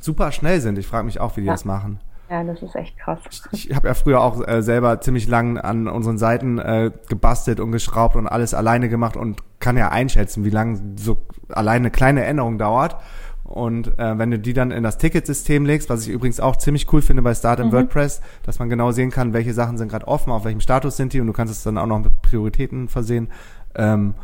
[0.00, 0.78] super schnell sind.
[0.78, 1.54] Ich frage mich auch, wie die ja.
[1.54, 2.00] das machen.
[2.30, 3.20] Ja, das ist echt krass.
[3.52, 7.58] Ich, ich habe ja früher auch äh, selber ziemlich lang an unseren Seiten äh, gebastelt
[7.58, 11.16] und geschraubt und alles alleine gemacht und kann ja einschätzen, wie lange so
[11.48, 12.96] alleine eine kleine Änderung dauert.
[13.44, 16.92] Und äh, wenn du die dann in das Ticketsystem legst, was ich übrigens auch ziemlich
[16.92, 17.72] cool finde bei Start in mhm.
[17.72, 21.14] WordPress, dass man genau sehen kann, welche Sachen sind gerade offen, auf welchem Status sind
[21.14, 23.28] die und du kannst es dann auch noch mit Prioritäten versehen.
[23.74, 24.14] Ähm,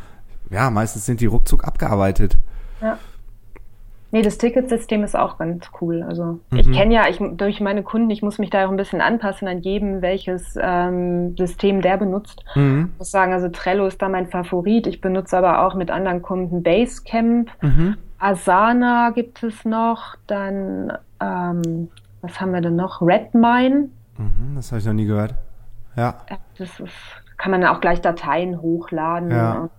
[0.50, 2.36] ja, meistens sind die ruckzuck abgearbeitet.
[2.82, 2.98] Ja.
[4.14, 6.04] Nee, das Ticketsystem ist auch ganz cool.
[6.04, 6.58] Also mhm.
[6.58, 9.48] ich kenne ja, ich, durch meine Kunden, ich muss mich da auch ein bisschen anpassen
[9.48, 12.44] an jedem, welches ähm, System der benutzt.
[12.54, 12.90] Mhm.
[12.92, 14.86] Ich muss sagen, also Trello ist da mein Favorit.
[14.86, 17.50] Ich benutze aber auch mit anderen Kunden Basecamp.
[17.60, 17.96] Mhm.
[18.20, 20.14] Asana gibt es noch.
[20.28, 21.88] Dann, ähm,
[22.22, 23.02] was haben wir denn noch?
[23.02, 23.88] Redmine.
[24.16, 25.34] Mhm, das habe ich noch nie gehört.
[25.96, 26.18] Ja.
[26.56, 26.94] Das ist,
[27.36, 29.32] kann man auch gleich Dateien hochladen.
[29.32, 29.70] Ja.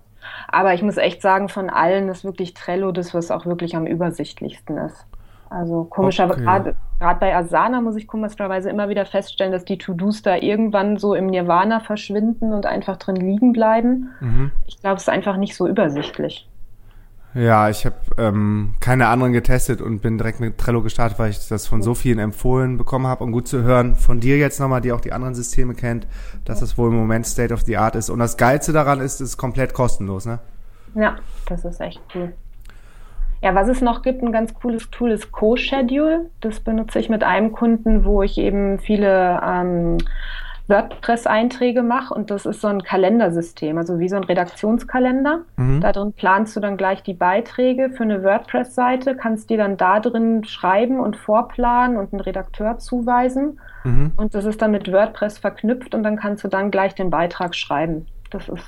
[0.47, 3.85] Aber ich muss echt sagen, von allen ist wirklich Trello das, was auch wirklich am
[3.85, 5.05] übersichtlichsten ist.
[5.49, 6.73] Also komischerweise, okay.
[6.99, 11.13] gerade bei Asana muss ich komischerweise immer wieder feststellen, dass die To-Dos da irgendwann so
[11.13, 14.09] im Nirvana verschwinden und einfach drin liegen bleiben.
[14.19, 14.51] Mhm.
[14.65, 16.47] Ich glaube, es ist einfach nicht so übersichtlich.
[17.35, 21.49] Ja, ich habe ähm, keine anderen getestet und bin direkt mit Trello gestartet, weil ich
[21.49, 24.79] das von so vielen empfohlen bekommen habe und gut zu hören von dir jetzt nochmal,
[24.79, 26.07] die auch die anderen Systeme kennt,
[26.45, 28.09] dass das wohl im Moment State of the Art ist.
[28.09, 30.39] Und das Geilste daran ist, es ist komplett kostenlos, ne?
[30.95, 31.17] Ja,
[31.47, 32.31] das ist echt cool.
[33.41, 36.29] Ja, was es noch gibt, ein ganz cooles Tool ist Co-Schedule.
[36.39, 39.97] Das benutze ich mit einem Kunden, wo ich eben viele ähm,
[40.67, 45.41] WordPress-Einträge mache und das ist so ein Kalendersystem, also wie so ein Redaktionskalender.
[45.57, 45.81] Mhm.
[45.81, 49.99] Da drin planst du dann gleich die Beiträge für eine WordPress-Seite, kannst die dann da
[49.99, 53.59] drin schreiben und vorplanen und einen Redakteur zuweisen.
[53.83, 54.13] Mhm.
[54.17, 57.53] Und das ist dann mit WordPress verknüpft und dann kannst du dann gleich den Beitrag
[57.53, 58.07] schreiben.
[58.31, 58.65] Das ist,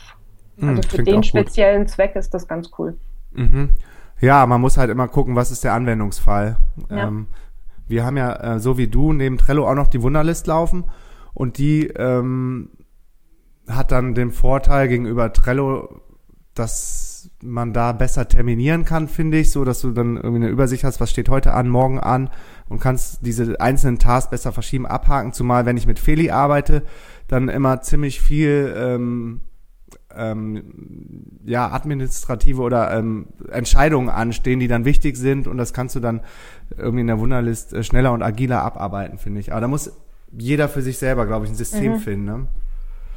[0.58, 1.90] mhm, also für den speziellen gut.
[1.90, 2.96] Zweck ist das ganz cool.
[3.32, 3.72] Mhm.
[4.20, 6.58] Ja, man muss halt immer gucken, was ist der Anwendungsfall.
[6.90, 7.08] Ja.
[7.08, 7.28] Ähm,
[7.88, 10.86] wir haben ja, äh, so wie du, neben Trello auch noch die Wunderlist laufen.
[11.38, 12.70] Und die ähm,
[13.68, 16.02] hat dann den Vorteil gegenüber Trello,
[16.56, 20.84] dass man da besser terminieren kann, finde ich, so dass du dann irgendwie eine Übersicht
[20.84, 22.32] hast, was steht heute an, morgen an
[22.70, 25.32] und kannst diese einzelnen Tasks besser verschieben, abhaken.
[25.32, 26.82] Zumal wenn ich mit Feli arbeite,
[27.28, 29.42] dann immer ziemlich viel ähm,
[30.16, 30.64] ähm,
[31.46, 36.22] ja, administrative oder ähm, Entscheidungen anstehen, die dann wichtig sind und das kannst du dann
[36.76, 39.52] irgendwie in der Wunderlist äh, schneller und agiler abarbeiten, finde ich.
[39.52, 39.92] Aber da muss
[40.32, 42.00] jeder für sich selber, glaube ich, ein System mhm.
[42.00, 42.26] finden.
[42.26, 42.48] Ne?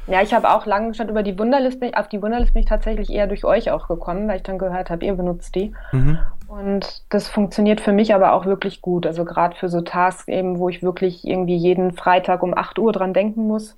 [0.07, 3.11] Ja, ich habe auch lange schon über die Wunderliste, auf die Wunderliste bin ich tatsächlich
[3.11, 5.73] eher durch euch auch gekommen, weil ich dann gehört habe, ihr benutzt die.
[5.91, 6.17] Mhm.
[6.47, 9.05] Und das funktioniert für mich aber auch wirklich gut.
[9.05, 12.91] Also gerade für so Tasks eben, wo ich wirklich irgendwie jeden Freitag um 8 Uhr
[12.91, 13.77] dran denken muss.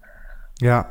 [0.60, 0.88] Ja.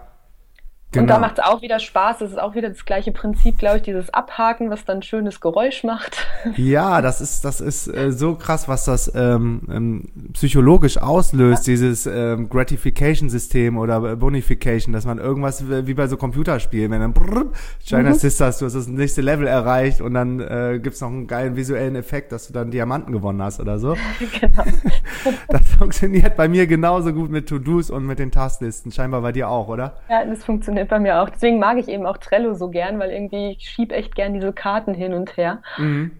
[0.93, 1.03] Genau.
[1.03, 1.27] Und da genau.
[1.27, 2.19] macht es auch wieder Spaß.
[2.19, 5.41] Das ist auch wieder das gleiche Prinzip, glaube ich, dieses Abhaken, was dann ein schönes
[5.41, 6.27] Geräusch macht.
[6.57, 11.73] Ja, das ist, das ist äh, so krass, was das ähm, ähm, psychologisch auslöst, ja.
[11.73, 17.47] dieses ähm, Gratification-System oder Bonification, dass man irgendwas wie bei so Computerspielen, wenn dann brrr,
[17.81, 18.15] China mhm.
[18.15, 21.97] Sisters, du hast das nächste Level erreicht und dann äh, gibt's noch einen geilen visuellen
[21.97, 23.97] Effekt, dass du dann Diamanten gewonnen hast oder so.
[24.41, 24.65] genau.
[25.49, 28.93] das funktioniert bei mir genauso gut mit To-Dos und mit den Tasklisten.
[28.93, 29.97] Scheinbar bei dir auch, oder?
[30.09, 31.29] Ja, das funktioniert bei mir auch.
[31.31, 34.53] Deswegen mag ich eben auch Trello so gern, weil irgendwie ich schiebe echt gern diese
[34.53, 35.63] Karten hin und her.
[35.79, 36.13] Mhm.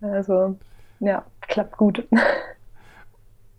[0.00, 0.56] Also,
[1.00, 2.06] ja, klappt gut.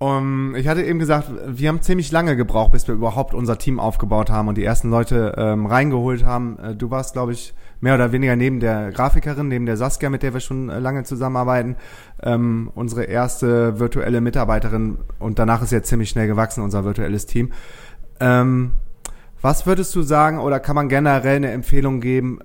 [0.02, 3.82] Um, ich hatte eben gesagt, wir haben ziemlich lange gebraucht, bis wir überhaupt unser Team
[3.82, 6.58] aufgebaut haben und die ersten Leute ähm, reingeholt haben.
[6.58, 10.24] Äh, du warst, glaube ich, mehr oder weniger neben der Grafikerin, neben der Saskia, mit
[10.24, 11.76] der wir schon äh, lange zusammenarbeiten,
[12.24, 17.52] ähm, unsere erste virtuelle Mitarbeiterin und danach ist jetzt ziemlich schnell gewachsen, unser virtuelles Team.
[18.22, 18.76] Ähm,
[19.42, 22.40] was würdest du sagen oder kann man generell eine Empfehlung geben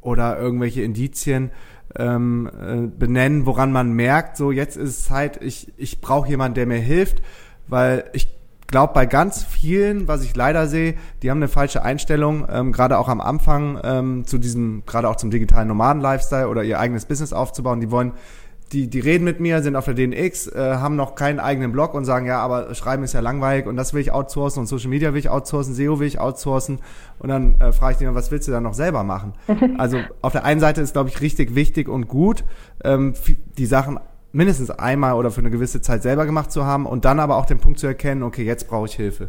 [0.00, 1.50] oder irgendwelche Indizien
[1.96, 6.54] ähm, äh, benennen, woran man merkt, so jetzt ist es Zeit, ich, ich brauche jemanden,
[6.54, 7.22] der mir hilft,
[7.68, 8.28] weil ich
[8.66, 12.98] glaube, bei ganz vielen, was ich leider sehe, die haben eine falsche Einstellung, ähm, gerade
[12.98, 17.32] auch am Anfang ähm, zu diesem, gerade auch zum digitalen Nomaden-Lifestyle oder ihr eigenes Business
[17.32, 17.80] aufzubauen.
[17.80, 18.12] Die wollen
[18.72, 21.94] die, die reden mit mir, sind auf der DNX, äh, haben noch keinen eigenen Blog
[21.94, 24.88] und sagen, ja, aber Schreiben ist ja langweilig und das will ich outsourcen und Social
[24.88, 26.80] Media will ich outsourcen, SEO will ich outsourcen
[27.20, 29.34] und dann äh, frage ich die, was willst du dann noch selber machen?
[29.78, 32.44] also auf der einen Seite ist, glaube ich, richtig wichtig und gut,
[32.82, 33.14] ähm,
[33.56, 34.00] die Sachen
[34.32, 37.46] mindestens einmal oder für eine gewisse Zeit selber gemacht zu haben und dann aber auch
[37.46, 39.28] den Punkt zu erkennen, okay, jetzt brauche ich Hilfe.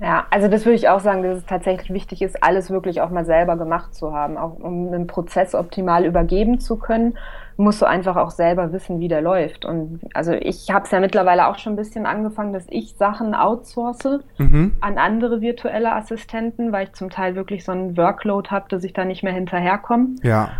[0.00, 3.10] Ja, also das würde ich auch sagen, dass es tatsächlich wichtig ist, alles wirklich auch
[3.10, 7.16] mal selber gemacht zu haben, auch um einen Prozess optimal übergeben zu können
[7.56, 9.64] musst du einfach auch selber wissen, wie der läuft.
[9.64, 13.34] Und also ich habe es ja mittlerweile auch schon ein bisschen angefangen, dass ich Sachen
[13.34, 14.76] outsource mhm.
[14.80, 18.92] an andere virtuelle Assistenten, weil ich zum Teil wirklich so einen Workload habe, dass ich
[18.92, 20.16] da nicht mehr hinterherkomme.
[20.22, 20.50] Ja.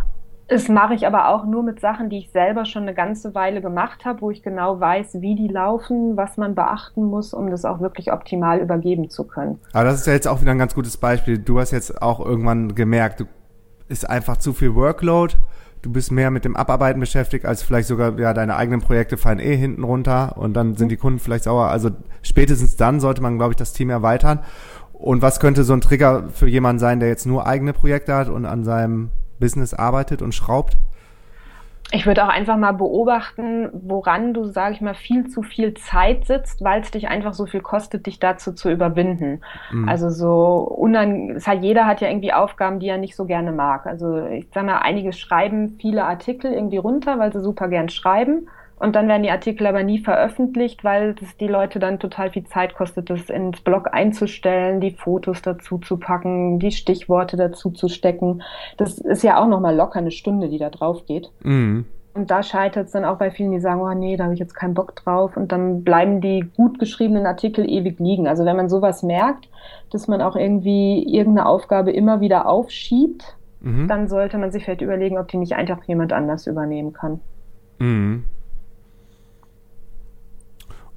[0.47, 3.63] Das mache ich aber auch nur mit Sachen, die ich selber schon eine ganze Weile
[3.63, 7.65] gemacht habe, wo ich genau weiß, wie die laufen, was man beachten muss, um das
[7.65, 9.59] auch wirklich optimal übergeben zu können.
[9.73, 11.39] Aber das ist ja jetzt auch wieder ein ganz gutes Beispiel.
[11.39, 13.25] Du hast jetzt auch irgendwann gemerkt, du
[13.89, 15.35] ist einfach zu viel Workload
[15.85, 19.39] du bist mehr mit dem Abarbeiten beschäftigt, als vielleicht sogar, ja, deine eigenen Projekte fallen
[19.39, 21.69] eh hinten runter und dann sind die Kunden vielleicht sauer.
[21.69, 21.91] Also
[22.23, 24.41] spätestens dann sollte man, glaube ich, das Team erweitern.
[24.95, 28.31] Und was könnte so ein Trigger für jemanden sein, der jetzt nur eigene Projekte hat
[28.31, 30.79] und an seinem Business arbeitet und schraubt?
[31.95, 36.27] Ich würde auch einfach mal beobachten, woran du, sage ich mal, viel zu viel Zeit
[36.27, 39.43] sitzt, weil es dich einfach so viel kostet, dich dazu zu überwinden.
[39.71, 39.89] Mhm.
[39.89, 43.87] Also so unang hat, jeder hat ja irgendwie Aufgaben, die er nicht so gerne mag.
[43.87, 48.49] Also ich sage mal, einige schreiben viele Artikel irgendwie runter, weil sie super gern schreiben.
[48.85, 52.45] Und dann werden die Artikel aber nie veröffentlicht, weil das die Leute dann total viel
[52.45, 57.89] Zeit kostet, das ins Blog einzustellen, die Fotos dazu zu packen, die Stichworte dazu zu
[57.89, 58.43] stecken.
[58.77, 61.33] Das ist ja auch nochmal locker eine Stunde, die da drauf geht.
[61.43, 61.87] Mhm.
[62.13, 64.41] Und da scheitert es dann auch bei vielen, die sagen, oh nee, da habe ich
[64.41, 65.35] jetzt keinen Bock drauf.
[65.35, 68.29] Und dann bleiben die gut geschriebenen Artikel ewig liegen.
[68.29, 69.49] Also wenn man sowas merkt,
[69.93, 73.89] dass man auch irgendwie irgendeine Aufgabe immer wieder aufschiebt, mhm.
[73.89, 77.23] dann sollte man sich vielleicht überlegen, ob die nicht einfach jemand anders übernehmen kann.
[77.79, 78.25] Mhm.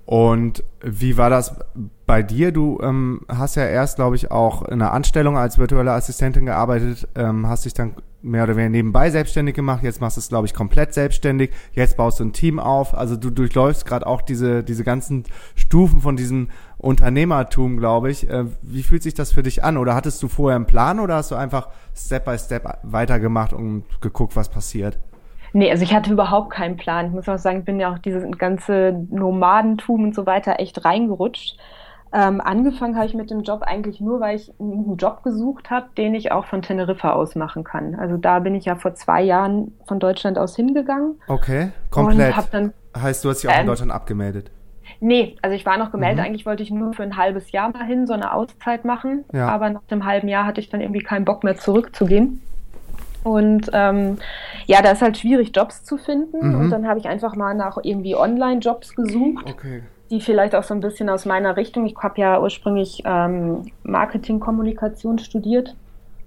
[0.08, 1.60] Und wie war das
[2.06, 2.54] bei dir?
[2.54, 7.10] Du ähm, hast ja erst, glaube ich, auch in einer Anstellung als virtuelle Assistentin gearbeitet,
[7.16, 9.84] ähm, hast dich dann mehr oder weniger nebenbei selbstständig gemacht.
[9.84, 11.52] Jetzt machst du es, glaube ich, komplett selbstständig.
[11.74, 12.94] Jetzt baust du ein Team auf.
[12.98, 18.30] Also du durchläufst gerade auch diese, diese ganzen Stufen von diesem Unternehmertum, glaube ich.
[18.30, 19.76] Äh, wie fühlt sich das für dich an?
[19.76, 23.84] Oder hattest du vorher einen Plan oder hast du einfach Step by Step weitergemacht und
[24.00, 25.00] geguckt, was passiert?
[25.58, 27.08] Nee, also ich hatte überhaupt keinen Plan.
[27.08, 30.86] Ich muss auch sagen, ich bin ja auch dieses ganze Nomadentum und so weiter echt
[30.86, 31.58] reingerutscht.
[32.14, 35.88] Ähm, angefangen habe ich mit dem Job eigentlich nur, weil ich einen Job gesucht habe,
[35.98, 37.96] den ich auch von Teneriffa aus machen kann.
[37.96, 41.20] Also da bin ich ja vor zwei Jahren von Deutschland aus hingegangen.
[41.28, 42.36] Okay, komplett.
[42.52, 44.52] Dann, heißt, du hast dich auch ähm, in Deutschland abgemeldet?
[45.00, 46.20] Nee, also ich war noch gemeldet.
[46.20, 46.26] Mhm.
[46.26, 49.26] Eigentlich wollte ich nur für ein halbes Jahr mal hin, so eine Auszeit machen.
[49.34, 49.50] Ja.
[49.50, 52.44] Aber nach dem halben Jahr hatte ich dann irgendwie keinen Bock mehr zurückzugehen.
[53.28, 54.18] Und ähm,
[54.68, 56.50] ja, da ist halt schwierig, Jobs zu finden.
[56.50, 56.60] Mhm.
[56.62, 59.84] Und dann habe ich einfach mal nach irgendwie Online-Jobs gesucht, okay.
[60.10, 61.86] die vielleicht auch so ein bisschen aus meiner Richtung.
[61.86, 65.76] Ich habe ja ursprünglich ähm, Marketing-Kommunikation studiert.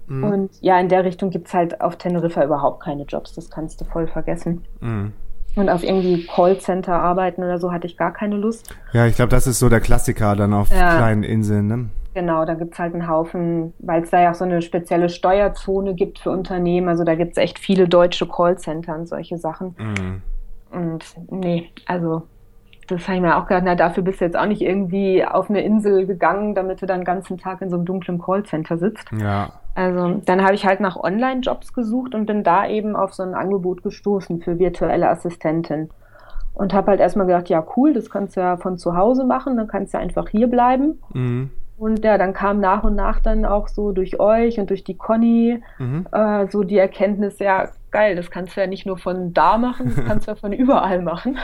[0.07, 0.23] Mhm.
[0.23, 3.33] Und ja, in der Richtung gibt es halt auf Teneriffa überhaupt keine Jobs.
[3.33, 4.63] Das kannst du voll vergessen.
[4.79, 5.13] Mhm.
[5.55, 8.73] Und auf irgendwie Callcenter arbeiten oder so hatte ich gar keine Lust.
[8.93, 10.97] Ja, ich glaube, das ist so der Klassiker dann auf ja.
[10.97, 11.67] kleinen Inseln.
[11.67, 11.89] Ne?
[12.13, 15.93] Genau, da gibt's halt einen Haufen, weil es da ja auch so eine spezielle Steuerzone
[15.93, 16.89] gibt für Unternehmen.
[16.89, 19.75] Also da gibt's echt viele deutsche Callcenter und solche Sachen.
[19.77, 20.21] Mhm.
[20.71, 22.23] Und nee, also
[22.87, 25.49] das habe ich mir auch gedacht, na, dafür bist du jetzt auch nicht irgendwie auf
[25.49, 29.09] eine Insel gegangen, damit du dann den ganzen Tag in so einem dunklen Callcenter sitzt.
[29.17, 29.53] Ja.
[29.75, 33.33] Also dann habe ich halt nach Online-Jobs gesucht und bin da eben auf so ein
[33.33, 35.89] Angebot gestoßen für virtuelle Assistentin.
[36.53, 39.55] Und habe halt erstmal gedacht, ja cool, das kannst du ja von zu Hause machen,
[39.55, 40.99] dann kannst du einfach hier bleiben.
[41.13, 41.51] Mhm.
[41.81, 44.95] Und ja, dann kam nach und nach dann auch so durch euch und durch die
[44.95, 46.05] Conny mhm.
[46.11, 49.91] äh, so die Erkenntnis, ja, geil, das kannst du ja nicht nur von da machen,
[49.95, 51.39] das kannst du ja von überall machen.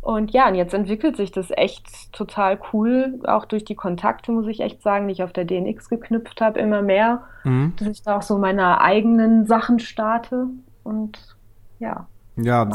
[0.00, 4.46] Und ja, und jetzt entwickelt sich das echt total cool, auch durch die Kontakte, muss
[4.46, 7.72] ich echt sagen, die ich auf der DNX geknüpft habe, immer mehr, mhm.
[7.80, 10.46] dass ich da auch so meine eigenen Sachen starte
[10.84, 11.18] und
[11.80, 12.06] ja.
[12.36, 12.70] Ja,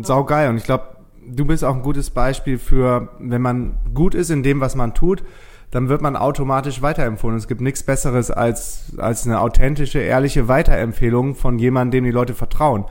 [0.00, 0.48] saugeil.
[0.48, 4.42] Und ich glaube, du bist auch ein gutes Beispiel für, wenn man gut ist in
[4.42, 5.22] dem, was man tut,
[5.70, 7.36] dann wird man automatisch weiterempfohlen.
[7.36, 12.34] Es gibt nichts Besseres als, als eine authentische, ehrliche Weiterempfehlung von jemandem, dem die Leute
[12.34, 12.84] vertrauen.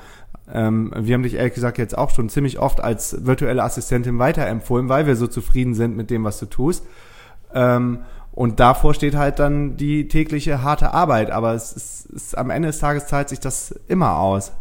[0.52, 4.90] Ähm, wir haben dich ehrlich gesagt jetzt auch schon ziemlich oft als virtuelle Assistentin weiterempfohlen,
[4.90, 6.86] weil wir so zufrieden sind mit dem, was du tust.
[7.54, 8.00] Ähm,
[8.32, 11.32] und davor steht halt dann die tägliche harte Arbeit.
[11.32, 14.54] Aber es ist, es, am Ende des Tages zahlt sich das immer aus.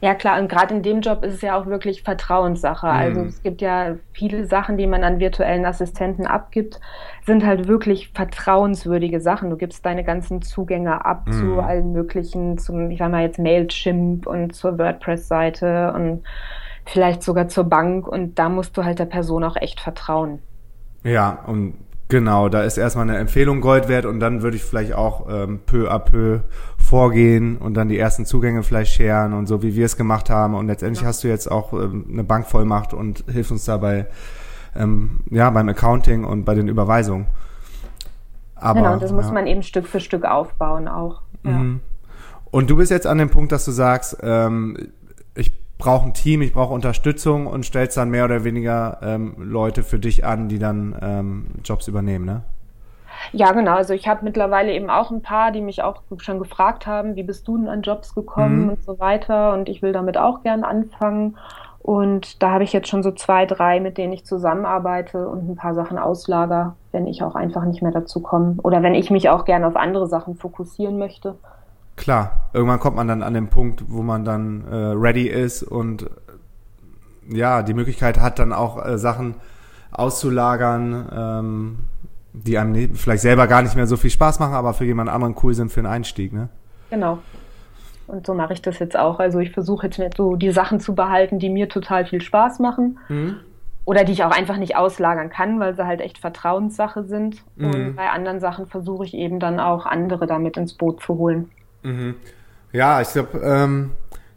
[0.00, 2.86] Ja klar, und gerade in dem Job ist es ja auch wirklich Vertrauenssache.
[2.86, 2.92] Mhm.
[2.92, 6.80] Also es gibt ja viele Sachen, die man an virtuellen Assistenten abgibt,
[7.26, 9.50] sind halt wirklich vertrauenswürdige Sachen.
[9.50, 11.32] Du gibst deine ganzen Zugänge ab mhm.
[11.32, 16.22] zu allen möglichen, zum, ich sag mal jetzt Mailchimp und zur WordPress-Seite und
[16.84, 20.38] vielleicht sogar zur Bank und da musst du halt der Person auch echt vertrauen.
[21.02, 21.74] Ja, und
[22.08, 25.60] Genau, da ist erstmal eine Empfehlung Gold wert und dann würde ich vielleicht auch ähm,
[25.66, 26.40] peu à peu
[26.78, 30.54] vorgehen und dann die ersten Zugänge vielleicht scheren und so wie wir es gemacht haben
[30.54, 31.08] und letztendlich ja.
[31.08, 34.06] hast du jetzt auch ähm, eine Bankvollmacht und hilfst uns dabei
[34.74, 37.26] ähm, ja beim Accounting und bei den Überweisungen.
[38.54, 39.16] Aber, genau, und das ja.
[39.16, 41.20] muss man eben Stück für Stück aufbauen auch.
[41.44, 41.50] Ja.
[41.50, 41.80] Mhm.
[42.50, 44.76] Und du bist jetzt an dem Punkt, dass du sagst, ähm,
[45.78, 49.98] brauche ein Team, ich brauche Unterstützung und stellst dann mehr oder weniger ähm, Leute für
[49.98, 52.42] dich an, die dann ähm, Jobs übernehmen, ne?
[53.32, 53.74] Ja, genau.
[53.74, 57.24] Also ich habe mittlerweile eben auch ein paar, die mich auch schon gefragt haben, wie
[57.24, 58.68] bist du denn an Jobs gekommen mhm.
[58.70, 59.52] und so weiter.
[59.54, 61.36] Und ich will damit auch gern anfangen.
[61.80, 65.56] Und da habe ich jetzt schon so zwei, drei, mit denen ich zusammenarbeite und ein
[65.56, 68.56] paar Sachen auslager, wenn ich auch einfach nicht mehr dazu komme.
[68.62, 71.34] Oder wenn ich mich auch gerne auf andere Sachen fokussieren möchte
[71.98, 76.08] klar, irgendwann kommt man dann an den Punkt, wo man dann äh, ready ist und
[77.28, 79.34] ja, die Möglichkeit hat dann auch äh, Sachen
[79.90, 81.78] auszulagern, ähm,
[82.32, 85.10] die einem ne vielleicht selber gar nicht mehr so viel Spaß machen, aber für jemand
[85.10, 86.48] anderen cool sind für den Einstieg, ne?
[86.90, 87.18] Genau.
[88.06, 89.18] Und so mache ich das jetzt auch.
[89.18, 92.58] Also ich versuche jetzt nicht so die Sachen zu behalten, die mir total viel Spaß
[92.58, 92.98] machen.
[93.08, 93.36] Mhm.
[93.84, 97.42] Oder die ich auch einfach nicht auslagern kann, weil sie halt echt Vertrauenssache sind.
[97.56, 97.64] Mhm.
[97.64, 101.50] Und bei anderen Sachen versuche ich eben dann auch andere damit ins Boot zu holen.
[101.88, 102.14] Mhm.
[102.72, 103.92] Ja, ich glaube, ähm,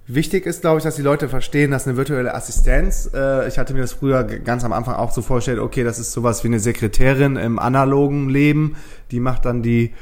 [0.08, 3.74] wichtig ist, glaube ich, dass die Leute verstehen, dass eine virtuelle Assistenz, äh, ich hatte
[3.74, 6.60] mir das früher ganz am Anfang auch so vorgestellt, okay, das ist sowas wie eine
[6.60, 8.78] Sekretärin im analogen Leben,
[9.12, 9.94] die macht dann die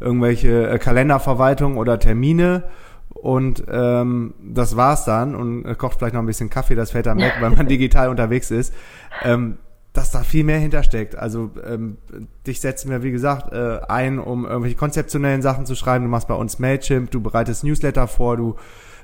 [0.00, 2.64] irgendwelche äh, Kalenderverwaltung oder Termine
[3.10, 7.06] und ähm, das war's dann und äh, kocht vielleicht noch ein bisschen Kaffee, das fällt
[7.06, 8.72] dann weg, weil man digital unterwegs ist.
[9.22, 9.58] Ähm,
[9.94, 11.16] dass da viel mehr hintersteckt.
[11.16, 11.96] Also ähm,
[12.46, 16.04] dich setzen wir, wie gesagt, äh, ein, um irgendwelche konzeptionellen Sachen zu schreiben.
[16.04, 18.56] Du machst bei uns Mailchimp, du bereitest Newsletter vor, du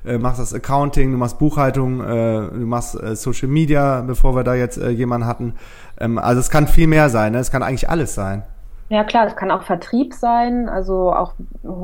[0.05, 4.43] äh, machst das Accounting, du machst Buchhaltung, äh, du machst äh, Social Media, bevor wir
[4.43, 5.55] da jetzt äh, jemanden hatten.
[5.99, 7.39] Ähm, also es kann viel mehr sein, ne?
[7.39, 8.43] es kann eigentlich alles sein.
[8.89, 11.35] Ja klar, es kann auch Vertrieb sein, also auch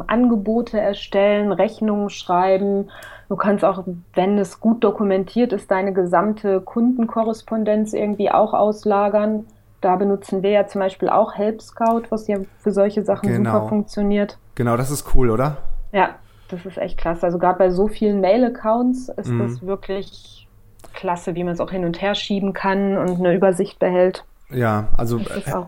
[0.09, 2.91] Angebote erstellen, Rechnungen schreiben.
[3.29, 3.85] Du kannst auch,
[4.15, 9.45] wenn es gut dokumentiert ist, deine gesamte Kundenkorrespondenz irgendwie auch auslagern.
[9.81, 13.53] Da benutzen wir ja zum Beispiel auch Help Scout, was ja für solche Sachen genau.
[13.53, 14.39] super funktioniert.
[14.55, 15.59] Genau, das ist cool, oder?
[15.93, 16.11] Ja,
[16.49, 17.25] das ist echt klasse.
[17.25, 19.41] Also gerade bei so vielen Mail-Accounts ist mhm.
[19.41, 20.49] das wirklich
[20.95, 24.25] klasse, wie man es auch hin und her schieben kann und eine Übersicht behält.
[24.51, 25.21] Ja, also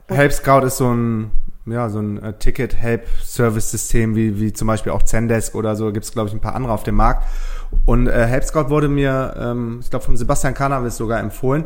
[0.09, 1.33] Help Scout ist so ein
[1.71, 6.13] ja, so ein äh, Ticket-Help-Service-System wie, wie zum Beispiel auch Zendesk oder so, gibt es,
[6.13, 7.25] glaube ich, ein paar andere auf dem Markt.
[7.85, 11.65] Und äh, Help Scout wurde mir, ähm, ich glaube, von Sebastian Cannabis sogar empfohlen,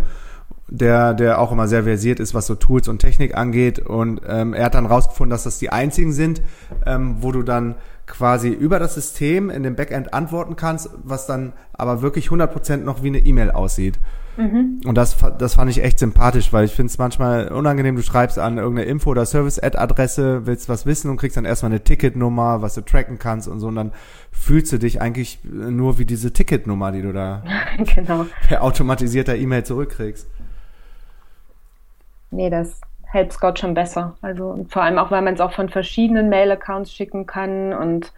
[0.69, 3.79] der, der auch immer sehr versiert ist, was so Tools und Technik angeht.
[3.79, 6.43] Und ähm, er hat dann rausgefunden, dass das die einzigen sind,
[6.87, 11.53] ähm, wo du dann quasi über das System in dem Backend antworten kannst, was dann
[11.73, 13.99] aber wirklich 100% noch wie eine E-Mail aussieht.
[14.37, 14.81] Mhm.
[14.87, 18.39] Und das, das fand ich echt sympathisch, weil ich finde es manchmal unangenehm, du schreibst
[18.39, 22.75] an irgendeine Info- oder Service-Ad-Adresse, willst was wissen und kriegst dann erstmal eine Ticketnummer, was
[22.75, 23.93] du tracken kannst und so und dann
[24.31, 27.43] fühlst du dich eigentlich nur wie diese Ticketnummer, die du da
[27.95, 28.27] genau.
[28.49, 30.27] per automatisierter E-Mail zurückkriegst.
[32.31, 34.17] Nee, das hält Scott schon besser.
[34.23, 38.13] Also vor allem auch, weil man es auch von verschiedenen Mail-Accounts schicken kann und.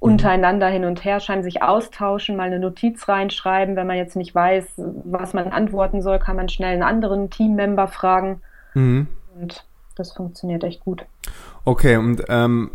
[0.00, 3.76] Untereinander hin und her schreiben, sich austauschen, mal eine Notiz reinschreiben.
[3.76, 4.64] Wenn man jetzt nicht weiß,
[5.04, 8.40] was man antworten soll, kann man schnell einen anderen Teammember fragen.
[8.74, 9.08] Mhm.
[9.34, 9.64] Und
[9.96, 11.04] das funktioniert echt gut.
[11.64, 12.70] Okay, und ähm,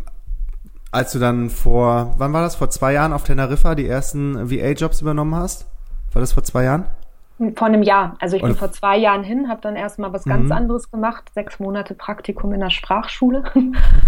[0.92, 5.00] als du dann vor, wann war das, vor zwei Jahren auf Teneriffa die ersten VA-Jobs
[5.00, 5.66] übernommen hast?
[6.12, 6.84] War das vor zwei Jahren?
[7.56, 8.16] Vor einem Jahr.
[8.20, 10.52] Also ich bin vor zwei Jahren hin, habe dann erstmal was ganz mhm.
[10.52, 13.42] anderes gemacht, sechs Monate Praktikum in der Sprachschule,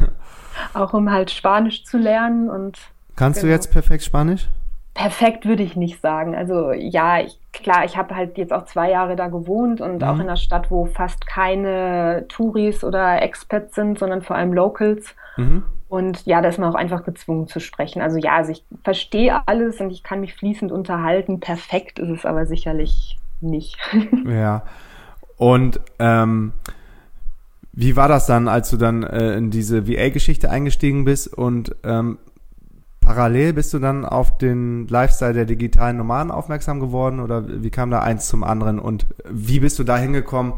[0.75, 2.79] auch um halt Spanisch zu lernen und
[3.17, 3.51] Kannst genau.
[3.51, 4.49] du jetzt perfekt Spanisch?
[4.95, 6.35] Perfekt würde ich nicht sagen.
[6.35, 10.03] Also ja, ich, klar, ich habe halt jetzt auch zwei Jahre da gewohnt und mhm.
[10.03, 15.15] auch in einer Stadt, wo fast keine Touris oder Expats sind, sondern vor allem Locals.
[15.37, 15.65] Mhm.
[15.89, 18.03] Und ja, da ist man auch einfach gezwungen zu sprechen.
[18.03, 21.41] Also ja, also ich verstehe alles und ich kann mich fließend unterhalten.
[21.41, 23.77] Perfekt ist es aber sicherlich nicht.
[24.27, 24.63] ja.
[25.37, 26.53] Und ähm,
[27.73, 32.19] wie war das dann, als du dann äh, in diese VA-Geschichte eingestiegen bist und ähm,
[33.07, 37.89] parallel bist du dann auf den Lifestyle der digitalen Nomaden aufmerksam geworden oder wie kam
[37.91, 40.55] da eins zum anderen und wie bist du da hingekommen,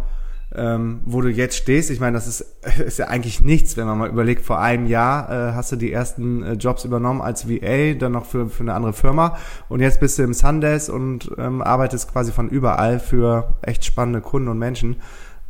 [0.55, 1.91] ähm, wo du jetzt stehst?
[1.91, 2.41] Ich meine, das ist,
[2.79, 5.93] ist ja eigentlich nichts, wenn man mal überlegt, vor einem Jahr äh, hast du die
[5.93, 9.37] ersten äh, Jobs übernommen als VA, dann noch für, für eine andere Firma
[9.69, 14.23] und jetzt bist du im Sundays und ähm, arbeitest quasi von überall für echt spannende
[14.23, 14.97] Kunden und Menschen.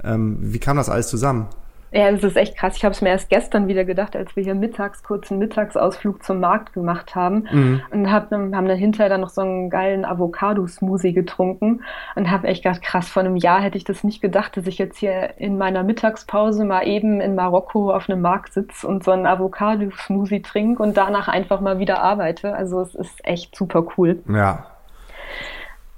[0.02, 1.46] Ähm, wie kam das alles zusammen?
[1.90, 2.76] Ja, das ist echt krass.
[2.76, 6.22] Ich habe es mir erst gestern wieder gedacht, als wir hier mittags kurz einen Mittagsausflug
[6.22, 7.82] zum Markt gemacht haben mhm.
[7.90, 11.82] und hab, haben dann hinterher dann noch so einen geilen Avocado-Smoothie getrunken
[12.14, 14.78] und habe echt gedacht, krass, vor einem Jahr hätte ich das nicht gedacht, dass ich
[14.78, 19.12] jetzt hier in meiner Mittagspause mal eben in Marokko auf einem Markt sitze und so
[19.12, 22.54] einen Avocado-Smoothie trinke und danach einfach mal wieder arbeite.
[22.54, 24.22] Also es ist echt super cool.
[24.28, 24.66] Ja,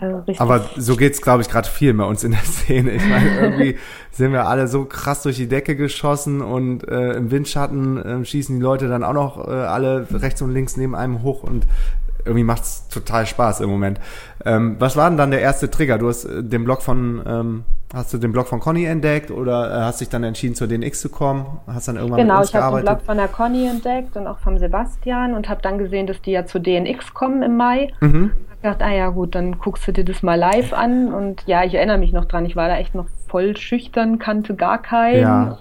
[0.00, 2.92] also Aber so geht's, glaube ich, gerade viel bei uns in der Szene.
[2.92, 3.76] Ich meine, irgendwie
[4.10, 8.56] sind wir alle so krass durch die Decke geschossen und äh, im Windschatten äh, schießen
[8.56, 11.66] die Leute dann auch noch äh, alle rechts und links neben einem hoch und
[12.24, 14.00] irgendwie macht's total Spaß im Moment.
[14.44, 15.98] Ähm, was war denn dann der erste Trigger?
[15.98, 19.70] Du hast äh, den Blog von ähm, Hast du den Blog von Conny entdeckt oder
[19.70, 21.60] äh, hast dich dann entschieden, zur DNX zu kommen?
[21.66, 22.86] Hast dann irgendwann genau, mit uns gearbeitet?
[22.86, 25.60] Genau, ich habe den Blog von der Conny entdeckt und auch vom Sebastian und habe
[25.60, 27.92] dann gesehen, dass die ja zur DNX kommen im Mai.
[28.00, 28.32] Mhm.
[28.56, 31.64] Ich dachte, ah ja gut, dann guckst du dir das mal live an und ja,
[31.64, 35.20] ich erinnere mich noch dran, ich war da echt noch voll schüchtern, kannte gar keinen.
[35.20, 35.58] Ja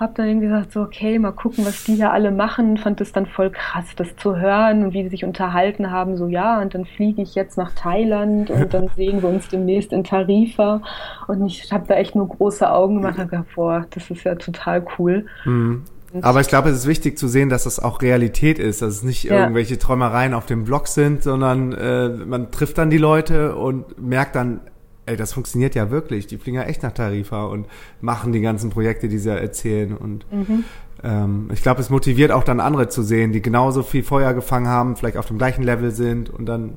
[0.00, 2.76] habe dann irgendwie gesagt, so, okay, mal gucken, was die hier alle machen.
[2.76, 6.16] Fand es dann voll krass, das zu hören und wie die sich unterhalten haben.
[6.16, 9.92] So, ja, und dann fliege ich jetzt nach Thailand und dann sehen wir uns demnächst
[9.92, 10.82] in Tarifa.
[11.26, 14.36] Und ich habe da echt nur große Augen gemacht und gedacht, boah, das ist ja
[14.36, 15.26] total cool.
[15.44, 15.82] Mhm.
[16.22, 19.02] Aber ich glaube, es ist wichtig zu sehen, dass das auch Realität ist, dass es
[19.02, 19.40] nicht ja.
[19.40, 24.34] irgendwelche Träumereien auf dem Blog sind, sondern äh, man trifft dann die Leute und merkt
[24.34, 24.60] dann,
[25.08, 26.26] ey, das funktioniert ja wirklich.
[26.26, 27.66] Die fliegen ja echt nach Tarifa und
[28.00, 29.96] machen die ganzen Projekte, die sie erzählen.
[29.96, 30.64] Und mhm.
[31.02, 34.68] ähm, ich glaube, es motiviert auch dann andere zu sehen, die genauso viel Feuer gefangen
[34.68, 36.74] haben, vielleicht auf dem gleichen Level sind und dann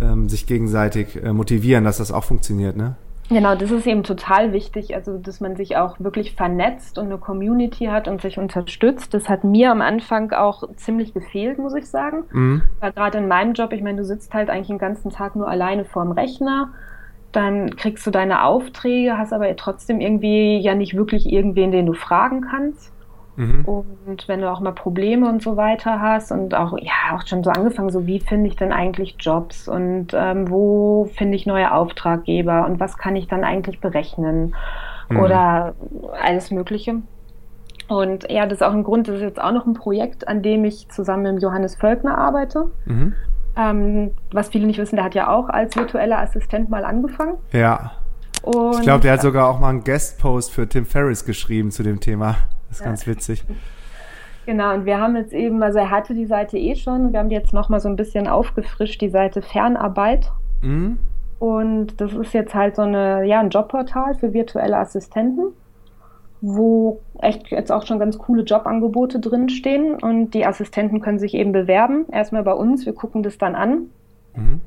[0.00, 2.96] ähm, sich gegenseitig äh, motivieren, dass das auch funktioniert, ne?
[3.30, 7.18] Genau, das ist eben total wichtig, also dass man sich auch wirklich vernetzt und eine
[7.18, 9.14] Community hat und sich unterstützt.
[9.14, 12.24] Das hat mir am Anfang auch ziemlich gefehlt, muss ich sagen.
[12.32, 12.62] Mhm.
[12.80, 15.46] Weil gerade in meinem Job, ich meine, du sitzt halt eigentlich den ganzen Tag nur
[15.46, 16.72] alleine vorm Rechner,
[17.32, 21.92] dann kriegst du deine Aufträge, hast aber trotzdem irgendwie ja nicht wirklich irgendwen, den du
[21.92, 22.92] fragen kannst.
[23.36, 23.64] Mhm.
[23.64, 27.42] Und wenn du auch mal Probleme und so weiter hast und auch, ja, auch schon
[27.42, 31.72] so angefangen, so wie finde ich denn eigentlich Jobs und ähm, wo finde ich neue
[31.72, 34.54] Auftraggeber und was kann ich dann eigentlich berechnen
[35.08, 35.20] mhm.
[35.20, 35.74] oder
[36.22, 36.96] alles Mögliche.
[37.88, 40.42] Und ja, das ist auch ein Grund, das ist jetzt auch noch ein Projekt, an
[40.42, 42.70] dem ich zusammen mit Johannes Völkner arbeite.
[42.84, 43.14] Mhm.
[43.56, 47.36] Ähm, was viele nicht wissen, der hat ja auch als virtueller Assistent mal angefangen.
[47.52, 47.92] Ja.
[48.42, 51.82] Und ich glaube, der hat sogar auch mal einen Guest-Post für Tim Ferriss geschrieben zu
[51.82, 52.36] dem Thema.
[52.68, 52.86] Das ist ja.
[52.86, 53.44] ganz witzig.
[54.46, 57.28] Genau, und wir haben jetzt eben, also er hatte die Seite eh schon, wir haben
[57.28, 60.32] die jetzt nochmal so ein bisschen aufgefrischt, die Seite Fernarbeit.
[60.62, 60.98] Mhm.
[61.38, 65.52] Und das ist jetzt halt so eine, ja, ein Jobportal für virtuelle Assistenten,
[66.40, 71.52] wo echt jetzt auch schon ganz coole Jobangebote drinstehen und die Assistenten können sich eben
[71.52, 72.06] bewerben.
[72.10, 73.90] Erstmal bei uns, wir gucken das dann an.
[74.34, 74.60] Mhm.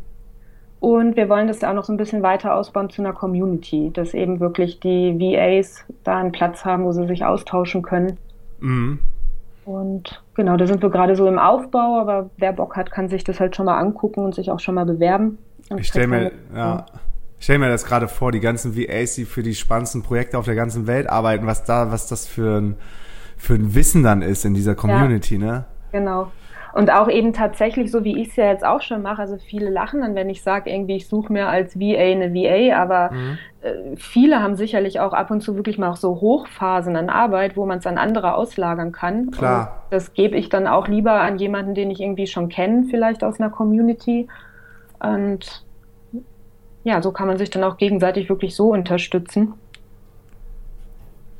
[0.79, 3.89] Und wir wollen das ja auch noch so ein bisschen weiter ausbauen zu einer Community,
[3.93, 8.17] dass eben wirklich die VAs da einen Platz haben, wo sie sich austauschen können.
[8.59, 8.99] Mhm.
[9.65, 13.23] Und genau, da sind wir gerade so im Aufbau, aber wer Bock hat, kann sich
[13.23, 15.37] das halt schon mal angucken und sich auch schon mal bewerben.
[15.69, 16.85] Und ich stelle mir, ja,
[17.43, 20.55] stell mir das gerade vor, die ganzen VAs, die für die spannendsten Projekte auf der
[20.55, 22.77] ganzen Welt arbeiten, was da, was das für ein,
[23.35, 25.65] für ein Wissen dann ist in dieser Community, ja, ne?
[25.91, 26.31] Genau.
[26.73, 29.69] Und auch eben tatsächlich, so wie ich es ja jetzt auch schon mache, also viele
[29.69, 33.37] lachen dann, wenn ich sage, irgendwie, ich suche mir als VA eine VA, aber mhm.
[33.61, 37.57] äh, viele haben sicherlich auch ab und zu wirklich mal auch so Hochphasen an Arbeit,
[37.57, 39.31] wo man es an andere auslagern kann.
[39.31, 39.83] Klar.
[39.83, 43.21] Und das gebe ich dann auch lieber an jemanden, den ich irgendwie schon kenne, vielleicht
[43.21, 44.29] aus einer Community.
[44.99, 45.62] Und
[46.83, 49.53] ja, so kann man sich dann auch gegenseitig wirklich so unterstützen.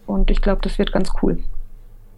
[0.06, 1.40] Und ich glaube, das wird ganz cool.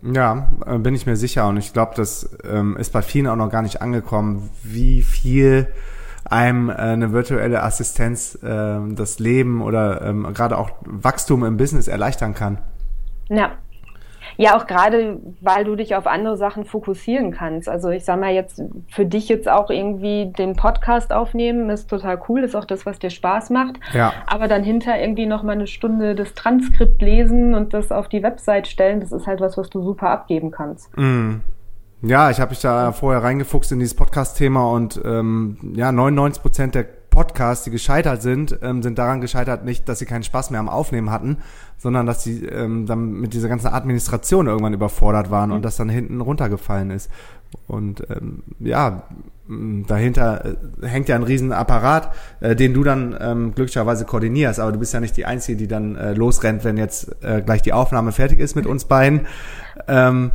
[0.01, 1.47] Ja, äh, bin ich mir sicher.
[1.47, 5.67] Und ich glaube, das ähm, ist bei vielen auch noch gar nicht angekommen, wie viel
[6.25, 11.87] einem äh, eine virtuelle Assistenz äh, das Leben oder ähm, gerade auch Wachstum im Business
[11.87, 12.59] erleichtern kann.
[13.29, 13.53] Ja,
[14.37, 17.69] ja, auch gerade, weil du dich auf andere Sachen fokussieren kannst.
[17.69, 22.21] Also ich sag mal jetzt, für dich jetzt auch irgendwie den Podcast aufnehmen, ist total
[22.27, 23.75] cool, ist auch das, was dir Spaß macht.
[23.93, 24.13] Ja.
[24.27, 28.23] Aber dann hinter irgendwie noch mal eine Stunde das Transkript lesen und das auf die
[28.23, 30.95] Website stellen, das ist halt was, was du super abgeben kannst.
[30.97, 31.35] Mm.
[32.01, 36.75] Ja, ich habe mich da vorher reingefuchst in dieses Podcast-Thema und ähm, ja, 99 Prozent
[36.75, 36.85] der
[37.15, 40.67] Podcasts, die gescheitert sind, ähm, sind daran gescheitert, nicht, dass sie keinen Spaß mehr am
[40.67, 41.37] Aufnehmen hatten,
[41.77, 45.55] sondern dass sie ähm, dann mit dieser ganzen Administration irgendwann überfordert waren mhm.
[45.55, 47.09] und das dann hinten runtergefallen ist.
[47.67, 49.03] Und ähm, ja,
[49.47, 54.73] dahinter äh, hängt ja ein riesen Apparat, äh, den du dann ähm, glücklicherweise koordinierst, aber
[54.73, 57.71] du bist ja nicht die Einzige, die dann äh, losrennt, wenn jetzt äh, gleich die
[57.71, 59.21] Aufnahme fertig ist mit uns beiden.
[59.87, 60.31] Ähm,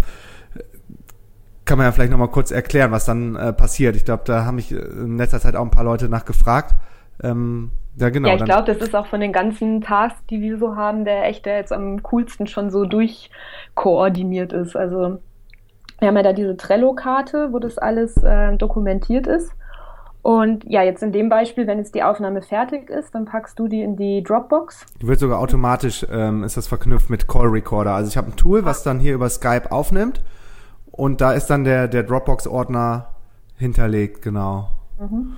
[1.71, 3.95] kann man ja vielleicht nochmal kurz erklären, was dann äh, passiert.
[3.95, 6.75] Ich glaube, da haben mich in letzter Zeit auch ein paar Leute nachgefragt.
[7.23, 8.27] Ähm, ja, genau.
[8.27, 11.27] Ja, ich glaube, das ist auch von den ganzen Tasks, die wir so haben, der
[11.27, 14.75] echt, der jetzt am coolsten schon so durchkoordiniert ist.
[14.75, 15.21] Also
[16.01, 19.53] wir haben ja da diese Trello-Karte, wo das alles äh, dokumentiert ist.
[20.23, 23.69] Und ja, jetzt in dem Beispiel, wenn jetzt die Aufnahme fertig ist, dann packst du
[23.69, 24.87] die in die Dropbox.
[25.01, 27.93] Die wird sogar automatisch, ähm, ist das verknüpft mit Call Recorder.
[27.95, 30.21] Also ich habe ein Tool, was dann hier über Skype aufnimmt
[30.93, 33.07] und da ist dann der, der Dropbox-Ordner
[33.57, 34.69] hinterlegt, genau.
[34.99, 35.37] Mhm.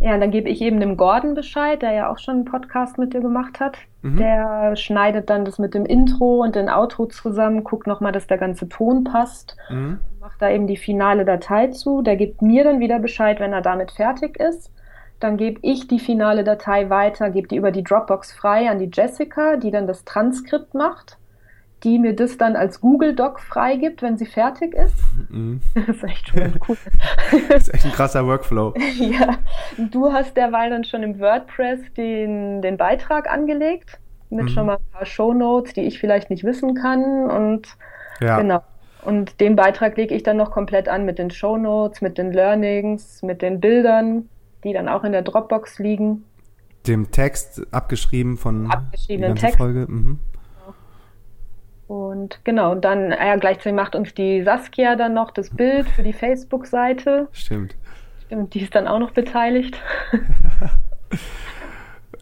[0.00, 3.14] Ja, dann gebe ich eben dem Gordon Bescheid, der ja auch schon einen Podcast mit
[3.14, 3.76] dir gemacht hat.
[4.02, 4.16] Mhm.
[4.16, 8.38] Der schneidet dann das mit dem Intro und dem Outro zusammen, guckt nochmal, dass der
[8.38, 10.00] ganze Ton passt, mhm.
[10.20, 12.02] macht da eben die finale Datei zu.
[12.02, 14.70] Der gibt mir dann wieder Bescheid, wenn er damit fertig ist.
[15.20, 18.90] Dann gebe ich die finale Datei weiter, gebe die über die Dropbox frei an die
[18.92, 21.18] Jessica, die dann das Transkript macht
[21.84, 24.96] die mir das dann als Google Doc freigibt, wenn sie fertig ist.
[25.28, 25.60] Mhm.
[25.74, 26.76] Das ist echt schon cool.
[27.48, 28.74] das ist echt ein krasser Workflow.
[28.98, 29.36] ja,
[29.78, 33.98] du hast derweil dann schon im WordPress den, den Beitrag angelegt
[34.30, 34.48] mit mhm.
[34.48, 37.68] schon mal ein paar Shownotes, die ich vielleicht nicht wissen kann und
[38.20, 38.40] ja.
[38.40, 38.62] genau.
[39.04, 43.22] Und den Beitrag lege ich dann noch komplett an mit den Shownotes, mit den Learnings,
[43.22, 44.30] mit den Bildern,
[44.64, 46.24] die dann auch in der Dropbox liegen.
[46.86, 49.58] Dem Text abgeschrieben von abgeschriebenen Text.
[49.58, 49.86] Folge.
[49.86, 50.18] Mhm.
[51.86, 56.02] Und genau, und dann, ja, gleichzeitig macht uns die Saskia dann noch das Bild für
[56.02, 57.28] die Facebook-Seite.
[57.32, 57.76] Stimmt.
[58.26, 59.78] Stimmt, die ist dann auch noch beteiligt.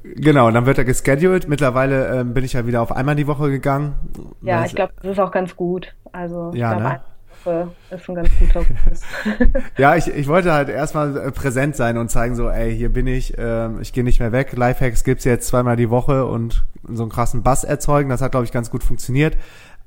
[0.02, 1.48] genau, und dann wird er gescheduled.
[1.48, 3.94] Mittlerweile ähm, bin ich ja wieder auf einmal die Woche gegangen.
[4.42, 5.94] Ja, ich glaube, das ist auch ganz gut.
[6.10, 7.00] Also, ja, ne?
[7.45, 9.01] Woche ist ein ganz guter Rhythmus.
[9.78, 13.07] ja, ich, ich wollte halt erstmal äh, präsent sein und zeigen so, ey, hier bin
[13.07, 14.53] ich, ähm, ich gehe nicht mehr weg.
[14.53, 18.11] Lifehacks gibt's jetzt zweimal die Woche und so einen krassen Bass erzeugen.
[18.11, 19.36] Das hat, glaube ich, ganz gut funktioniert.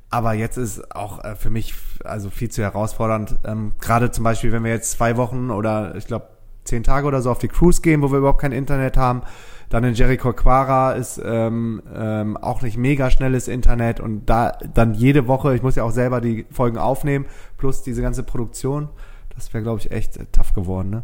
[0.09, 3.35] Aber jetzt ist auch äh, für mich also viel zu herausfordernd.
[3.45, 6.27] Ähm, Gerade zum Beispiel, wenn wir jetzt zwei Wochen oder ich glaube
[6.63, 9.21] zehn Tage oder so auf die Cruise gehen, wo wir überhaupt kein Internet haben.
[9.69, 14.93] Dann in Jericho Quara ist ähm, ähm, auch nicht mega schnelles Internet und da dann
[14.93, 17.25] jede Woche, ich muss ja auch selber die Folgen aufnehmen,
[17.57, 18.89] plus diese ganze Produktion,
[19.35, 21.03] das wäre, glaube ich, echt äh, tough geworden, ne?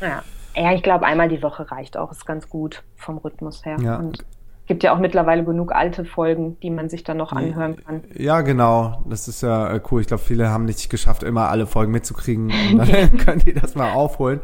[0.00, 0.22] Ja.
[0.54, 3.78] Ja, ich glaube, einmal die Woche reicht auch, ist ganz gut vom Rhythmus her.
[3.80, 3.96] Ja.
[3.96, 4.24] Und
[4.72, 8.04] gibt ja auch mittlerweile genug alte Folgen, die man sich dann noch anhören kann.
[8.16, 9.04] Ja, genau.
[9.06, 10.00] Das ist ja äh, cool.
[10.00, 12.50] Ich glaube, viele haben nicht geschafft, immer alle Folgen mitzukriegen.
[12.72, 14.40] Und dann können die das mal aufholen.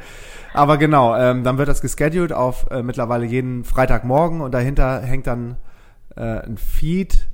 [0.52, 5.26] Aber genau, ähm, dann wird das gescheduled auf äh, mittlerweile jeden Freitagmorgen und dahinter hängt
[5.26, 5.56] dann
[6.14, 7.26] äh, ein Feed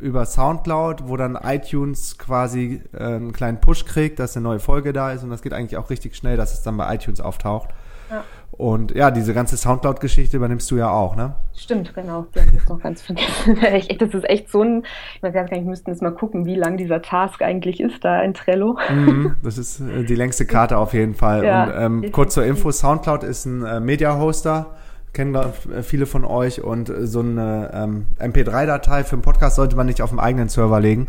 [0.00, 4.92] über Soundcloud, wo dann iTunes quasi äh, einen kleinen Push kriegt, dass eine neue Folge
[4.92, 7.70] da ist und das geht eigentlich auch richtig schnell, dass es dann bei iTunes auftaucht.
[8.10, 8.24] Ja.
[8.56, 11.34] Und ja, diese ganze Soundcloud-Geschichte übernimmst du ja auch, ne?
[11.56, 12.26] Stimmt, genau.
[12.34, 13.58] Die haben ich noch ganz vergessen.
[13.98, 14.84] das ist echt so ein,
[15.16, 18.04] ich weiß gar nicht, wir müssten jetzt mal gucken, wie lang dieser Task eigentlich ist
[18.04, 18.78] da in Trello.
[18.90, 21.44] Mm, das ist äh, die längste Karte auf jeden Fall.
[21.44, 24.66] Ja, und ähm, kurz zur Info, Soundcloud ist ein äh, Media-Hoster,
[25.12, 29.86] kennen äh, viele von euch und so eine ähm, MP3-Datei für einen Podcast sollte man
[29.86, 31.08] nicht auf dem eigenen Server legen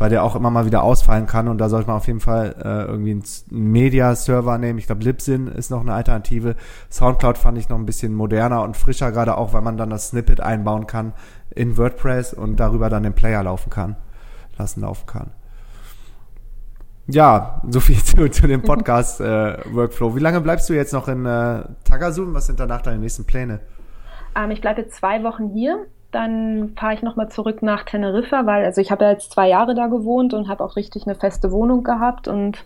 [0.00, 2.56] weil der auch immer mal wieder ausfallen kann und da sollte man auf jeden Fall
[2.58, 4.78] äh, irgendwie einen Media-Server nehmen.
[4.78, 6.56] Ich glaube, Libsyn ist noch eine Alternative.
[6.90, 10.08] Soundcloud fand ich noch ein bisschen moderner und frischer, gerade auch, weil man dann das
[10.08, 11.12] Snippet einbauen kann
[11.50, 13.96] in WordPress und darüber dann den Player laufen kann,
[14.56, 15.32] lassen laufen kann.
[17.06, 20.08] Ja, so viel zu, zu dem Podcast-Workflow.
[20.08, 22.32] Äh, Wie lange bleibst du jetzt noch in äh, Tagasun?
[22.32, 23.60] Was sind danach deine nächsten Pläne?
[24.34, 28.80] Ähm, ich bleibe zwei Wochen hier dann fahre ich nochmal zurück nach Teneriffa, weil also
[28.80, 31.84] ich habe ja jetzt zwei Jahre da gewohnt und habe auch richtig eine feste Wohnung
[31.84, 32.64] gehabt und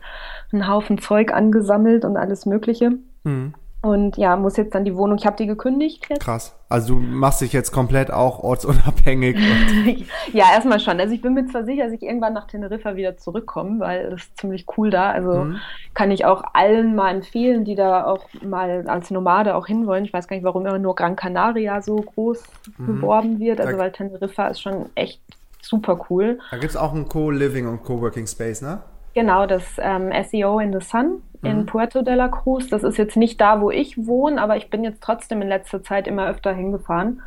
[0.52, 2.98] einen Haufen Zeug angesammelt und alles Mögliche.
[3.24, 3.54] Mhm.
[3.84, 6.24] Und ja, muss jetzt dann die Wohnung, ich habe die gekündigt jetzt.
[6.24, 6.58] Krass.
[6.70, 9.36] Also du machst dich jetzt komplett auch ortsunabhängig.
[10.32, 10.98] ja, erstmal schon.
[10.98, 14.22] Also ich bin mir zwar sicher, dass ich irgendwann nach Teneriffa wieder zurückkomme, weil es
[14.22, 15.10] ist ziemlich cool da.
[15.10, 15.60] Also mhm.
[15.92, 20.06] kann ich auch allen mal empfehlen, die da auch mal als Nomade auch hinwollen.
[20.06, 22.42] Ich weiß gar nicht, warum immer nur Gran Canaria so groß
[22.78, 22.86] mhm.
[22.86, 23.60] beworben wird.
[23.60, 25.20] Also da weil Teneriffa ist schon echt
[25.60, 26.38] super cool.
[26.50, 28.80] Da gibt es auch ein Co-Living und Co-Working Space, ne?
[29.12, 31.66] Genau, das ähm, SEO in the Sun in mhm.
[31.66, 32.68] Puerto de la Cruz.
[32.68, 35.82] Das ist jetzt nicht da, wo ich wohne, aber ich bin jetzt trotzdem in letzter
[35.82, 37.22] Zeit immer öfter hingefahren,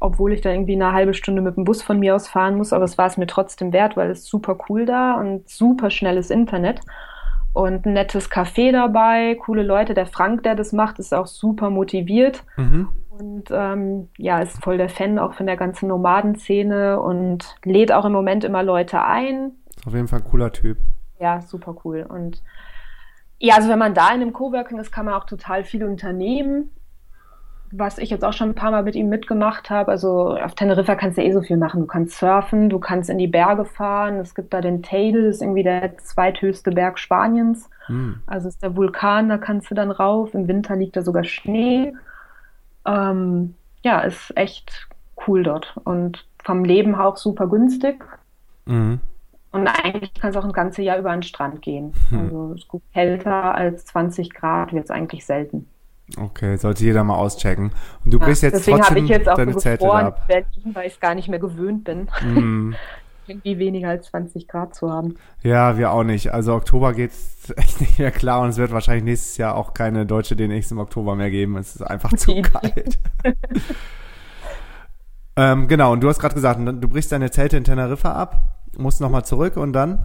[0.00, 2.72] obwohl ich da irgendwie eine halbe Stunde mit dem Bus von mir aus fahren muss.
[2.72, 6.30] Aber es war es mir trotzdem wert, weil es super cool da und super schnelles
[6.30, 6.80] Internet
[7.56, 9.94] und ein nettes Café dabei, coole Leute.
[9.94, 12.44] Der Frank, der das macht, ist auch super motiviert.
[12.58, 12.88] Mhm.
[13.18, 18.04] Und ähm, ja, ist voll der Fan auch von der ganzen Nomadenszene und lädt auch
[18.04, 19.52] im Moment immer Leute ein.
[19.86, 20.76] Auf jeden Fall ein cooler Typ.
[21.18, 22.04] Ja, super cool.
[22.06, 22.42] Und
[23.38, 26.70] ja, also wenn man da in einem Coworking ist, kann man auch total viel unternehmen.
[27.72, 29.90] Was ich jetzt auch schon ein paar Mal mit ihm mitgemacht habe.
[29.90, 31.80] Also auf Teneriffa kannst du eh so viel machen.
[31.80, 34.16] Du kannst surfen, du kannst in die Berge fahren.
[34.20, 37.68] Es gibt da den Teide, das ist irgendwie der zweithöchste Berg Spaniens.
[37.86, 38.20] Hm.
[38.26, 40.32] Also ist der Vulkan, da kannst du dann rauf.
[40.32, 41.92] Im Winter liegt da sogar Schnee.
[42.86, 44.88] Ähm, ja, ist echt
[45.26, 45.76] cool dort.
[45.84, 48.04] Und vom Leben auch super günstig.
[48.64, 49.00] Mhm.
[49.56, 51.94] Und eigentlich kann es auch ein ganzes Jahr über den Strand gehen.
[52.10, 52.20] Hm.
[52.20, 55.66] Also es ist kälter als 20 Grad wird es eigentlich selten.
[56.16, 57.72] Okay, sollte jeder mal auschecken.
[58.04, 60.28] Und du ja, bist jetzt deswegen trotzdem ich jetzt auch deine so Zelte ab.
[60.28, 62.08] Berlin, weil ich es gar nicht mehr gewöhnt bin.
[62.22, 62.74] Mm.
[63.28, 65.16] Irgendwie weniger als 20 Grad zu haben.
[65.42, 66.32] Ja, wir auch nicht.
[66.32, 69.74] Also Oktober geht es echt nicht mehr klar und es wird wahrscheinlich nächstes Jahr auch
[69.74, 71.56] keine deutsche DNX im Oktober mehr geben.
[71.56, 73.00] Es ist einfach zu kalt.
[75.36, 79.00] ähm, genau, und du hast gerade gesagt, du brichst deine Zelte in Teneriffa ab musst
[79.00, 79.98] nochmal zurück und dann?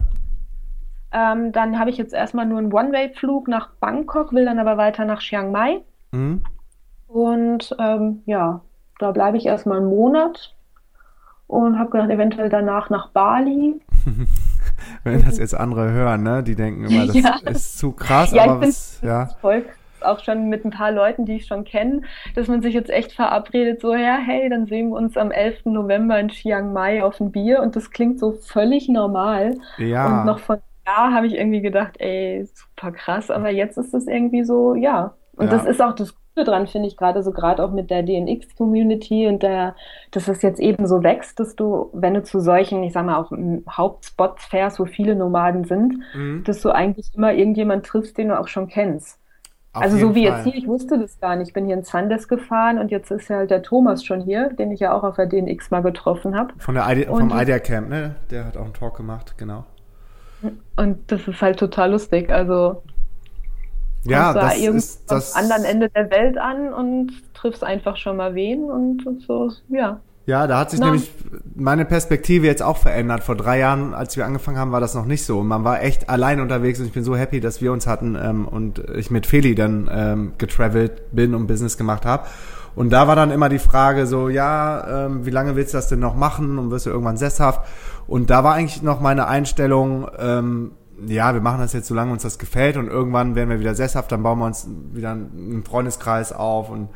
[1.12, 5.04] Ähm, dann habe ich jetzt erstmal nur einen One-Way-Flug nach Bangkok, will dann aber weiter
[5.04, 5.80] nach Chiang Mai.
[6.12, 6.42] Mhm.
[7.06, 8.62] Und ähm, ja,
[8.98, 10.54] da bleibe ich erstmal einen Monat
[11.46, 13.80] und habe gedacht, eventuell danach nach Bali.
[15.04, 16.42] Wenn das jetzt andere hören, ne?
[16.42, 17.36] Die denken immer, das ja.
[17.44, 19.26] ist zu krass, ja, aber was, ja.
[19.40, 19.64] Voll
[20.04, 22.02] auch schon mit ein paar Leuten, die ich schon kenne,
[22.34, 25.66] dass man sich jetzt echt verabredet, so, ja, hey, dann sehen wir uns am 11.
[25.66, 29.56] November in Chiang Mai auf ein Bier und das klingt so völlig normal.
[29.78, 30.20] Ja.
[30.20, 34.06] Und noch von da habe ich irgendwie gedacht, ey, super krass, aber jetzt ist es
[34.06, 35.14] irgendwie so, ja.
[35.36, 35.52] Und ja.
[35.52, 39.28] das ist auch das Gute dran, finde ich, gerade so gerade auch mit der DNX-Community
[39.28, 39.76] und der,
[40.10, 43.16] dass es jetzt eben so wächst, dass du, wenn du zu solchen, ich sag mal,
[43.16, 43.30] auch
[43.70, 46.42] Hauptspots fährst, wo viele Nomaden sind, mhm.
[46.44, 49.21] dass du eigentlich immer irgendjemand triffst, den du auch schon kennst.
[49.74, 50.38] Auf also so wie Fall.
[50.38, 51.48] jetzt hier, ich wusste das gar nicht.
[51.48, 54.50] Ich bin hier in Zandes gefahren und jetzt ist ja halt der Thomas schon hier,
[54.50, 56.52] den ich ja auch auf der DNX mal getroffen habe.
[56.58, 58.16] Von der ID, vom Idea Camp, ne?
[58.30, 59.64] Der hat auch einen Talk gemacht, genau.
[60.76, 62.30] Und das ist halt total lustig.
[62.30, 62.82] Also
[64.04, 68.16] ja, da das ist das am anderen Ende der Welt an und triffst einfach schon
[68.16, 70.00] mal wen und so, ja.
[70.24, 70.90] Ja, da hat sich Nein.
[70.90, 71.10] nämlich
[71.56, 73.24] meine Perspektive jetzt auch verändert.
[73.24, 75.40] Vor drei Jahren, als wir angefangen haben, war das noch nicht so.
[75.40, 78.16] Und man war echt allein unterwegs und ich bin so happy, dass wir uns hatten
[78.22, 82.26] ähm, und ich mit Feli dann ähm, getravelt bin und Business gemacht habe.
[82.74, 85.88] Und da war dann immer die Frage so, ja, ähm, wie lange willst du das
[85.88, 87.60] denn noch machen und wirst du irgendwann sesshaft?
[88.06, 90.72] Und da war eigentlich noch meine Einstellung, ähm,
[91.06, 94.12] ja, wir machen das jetzt, solange uns das gefällt und irgendwann werden wir wieder sesshaft,
[94.12, 96.88] dann bauen wir uns wieder einen Freundeskreis auf und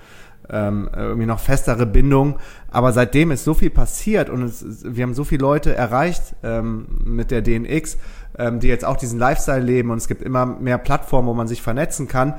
[0.50, 2.38] ähm, irgendwie noch festere Bindung.
[2.70, 6.86] Aber seitdem ist so viel passiert und es, wir haben so viele Leute erreicht ähm,
[7.04, 7.98] mit der DNX,
[8.38, 11.48] ähm, die jetzt auch diesen Lifestyle leben und es gibt immer mehr Plattformen, wo man
[11.48, 12.34] sich vernetzen kann,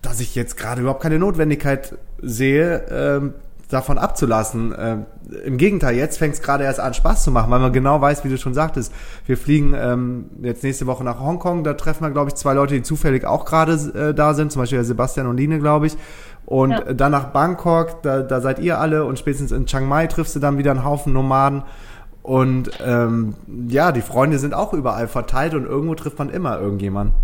[0.00, 3.34] dass ich jetzt gerade überhaupt keine Notwendigkeit sehe, ähm,
[3.72, 4.72] davon abzulassen.
[4.72, 4.96] Äh,
[5.44, 8.24] Im Gegenteil, jetzt fängt es gerade erst an, Spaß zu machen, weil man genau weiß,
[8.24, 8.92] wie du schon sagtest.
[9.26, 12.74] Wir fliegen ähm, jetzt nächste Woche nach Hongkong, da treffen wir, glaube ich, zwei Leute,
[12.74, 15.96] die zufällig auch gerade äh, da sind, zum Beispiel Sebastian und Line, glaube ich.
[16.52, 16.92] Und ja.
[16.92, 20.38] dann nach Bangkok, da, da seid ihr alle und spätestens in Chiang Mai triffst du
[20.38, 21.62] dann wieder einen Haufen Nomaden.
[22.22, 23.32] Und ähm,
[23.68, 27.14] ja, die Freunde sind auch überall verteilt und irgendwo trifft man immer irgendjemanden.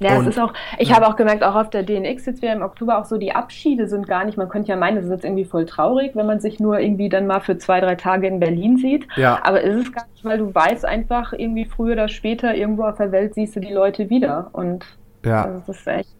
[0.00, 0.96] Ja, und, es ist auch, ich ja.
[0.96, 3.88] habe auch gemerkt, auch auf der DNX jetzt wieder im Oktober auch so, die Abschiede
[3.88, 6.40] sind gar nicht, man könnte ja meinen, es ist jetzt irgendwie voll traurig, wenn man
[6.40, 9.08] sich nur irgendwie dann mal für zwei, drei Tage in Berlin sieht.
[9.16, 9.40] Ja.
[9.44, 12.98] Aber ist es gar nicht, weil du weißt einfach, irgendwie früher oder später irgendwo auf
[12.98, 14.50] der Welt siehst du die Leute wieder.
[14.52, 14.84] Und
[15.24, 15.46] ja.
[15.46, 16.14] das ist echt.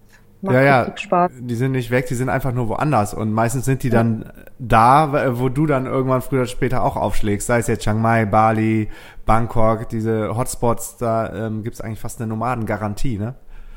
[0.44, 1.32] Macht ja, ja, Spaß.
[1.40, 3.94] die sind nicht weg, die sind einfach nur woanders und meistens sind die ja.
[3.94, 8.02] dann da, wo du dann irgendwann früher oder später auch aufschlägst, sei es jetzt Chiang
[8.02, 8.90] Mai, Bali,
[9.24, 13.34] Bangkok, diese Hotspots, da ähm, gibt es eigentlich fast eine Nomadengarantie, ne?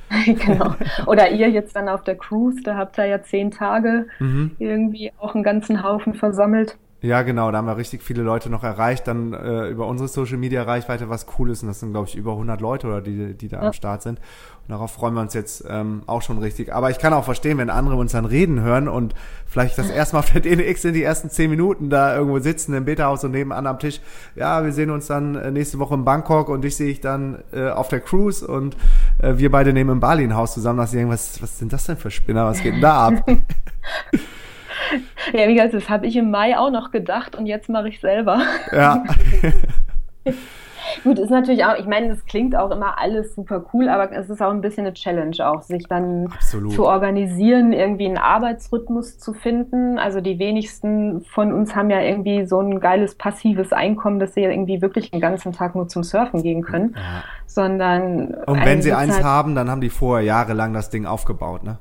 [0.26, 0.76] genau.
[1.06, 4.52] Oder ihr jetzt dann auf der Cruise, da habt ihr ja zehn Tage mhm.
[4.60, 6.78] irgendwie auch einen ganzen Haufen versammelt.
[7.08, 10.38] Ja, genau, da haben wir richtig viele Leute noch erreicht, dann äh, über unsere Social
[10.38, 13.34] Media Reichweite was cool ist und das sind glaube ich über 100 Leute oder die
[13.34, 13.68] die da ja.
[13.68, 14.20] am Start sind.
[14.20, 16.74] Und darauf freuen wir uns jetzt ähm, auch schon richtig.
[16.74, 20.16] Aber ich kann auch verstehen, wenn andere uns dann reden hören und vielleicht das erste
[20.16, 23.32] Mal auf der DNX in die ersten zehn Minuten da irgendwo sitzen im Beta-Haus und
[23.32, 24.02] nebenan am Tisch.
[24.36, 27.44] Ja, wir sehen uns dann äh, nächste Woche in Bangkok und dich sehe ich dann
[27.54, 28.76] äh, auf der Cruise und
[29.20, 30.80] äh, wir beide nehmen im Bali ein Haus zusammen.
[30.80, 32.46] Da ich was was sind das denn für Spinner?
[32.46, 33.26] Was geht denn da ab?
[35.34, 38.00] Ja, wie gesagt, das habe ich im Mai auch noch gedacht und jetzt mache ich
[38.00, 38.42] selber.
[38.72, 39.04] Ja.
[41.04, 44.30] Gut, ist natürlich auch, ich meine, das klingt auch immer alles super cool, aber es
[44.30, 46.74] ist auch ein bisschen eine Challenge auch, sich dann Absolut.
[46.74, 50.00] zu organisieren, irgendwie einen Arbeitsrhythmus zu finden.
[50.00, 54.42] Also die wenigsten von uns haben ja irgendwie so ein geiles passives Einkommen, dass sie
[54.42, 57.24] irgendwie wirklich den ganzen Tag nur zum Surfen gehen können, ja.
[57.46, 58.34] sondern.
[58.46, 61.78] Und wenn sie eins halt haben, dann haben die vorher jahrelang das Ding aufgebaut, ne?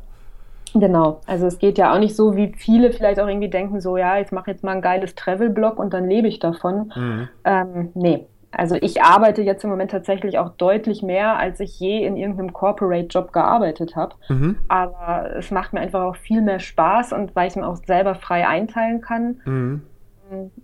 [0.78, 3.96] Genau, also es geht ja auch nicht so, wie viele vielleicht auch irgendwie denken, so
[3.96, 6.92] ja, ich mache jetzt mal ein geiles Travel-Blog und dann lebe ich davon.
[6.94, 7.28] Mhm.
[7.44, 12.04] Ähm, nee, also ich arbeite jetzt im Moment tatsächlich auch deutlich mehr, als ich je
[12.04, 14.14] in irgendeinem Corporate-Job gearbeitet habe.
[14.28, 14.56] Mhm.
[14.68, 17.76] Aber es macht mir einfach auch viel mehr Spaß und weil ich es mir auch
[17.76, 19.40] selber frei einteilen kann.
[19.44, 19.82] Mhm.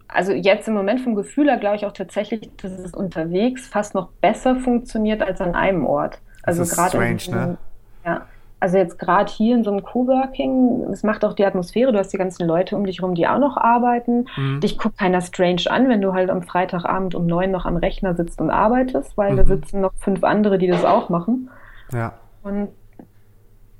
[0.08, 3.94] Also jetzt im Moment vom Gefühl her glaube ich auch tatsächlich, dass es unterwegs fast
[3.94, 6.18] noch besser funktioniert als an einem Ort.
[6.42, 7.58] Also gerade ne?
[8.04, 8.26] Ja,
[8.62, 12.12] also jetzt gerade hier in so einem Coworking, es macht auch die Atmosphäre, du hast
[12.12, 14.26] die ganzen Leute um dich rum, die auch noch arbeiten.
[14.36, 14.60] Mhm.
[14.60, 18.14] Dich guckt keiner strange an, wenn du halt am Freitagabend um neun noch am Rechner
[18.14, 19.36] sitzt und arbeitest, weil mhm.
[19.38, 21.50] da sitzen noch fünf andere, die das auch machen.
[21.92, 22.12] Ja.
[22.44, 22.68] Und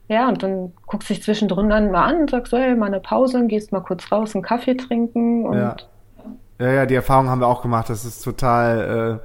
[0.09, 2.87] ja, und dann guckst du dich zwischendrin dann mal an und sagst so, hey, mal
[2.87, 5.77] eine Pause, und gehst mal kurz raus, einen Kaffee trinken und ja.
[6.59, 7.89] Ja, ja, die Erfahrung haben wir auch gemacht.
[7.89, 9.21] Das ist total,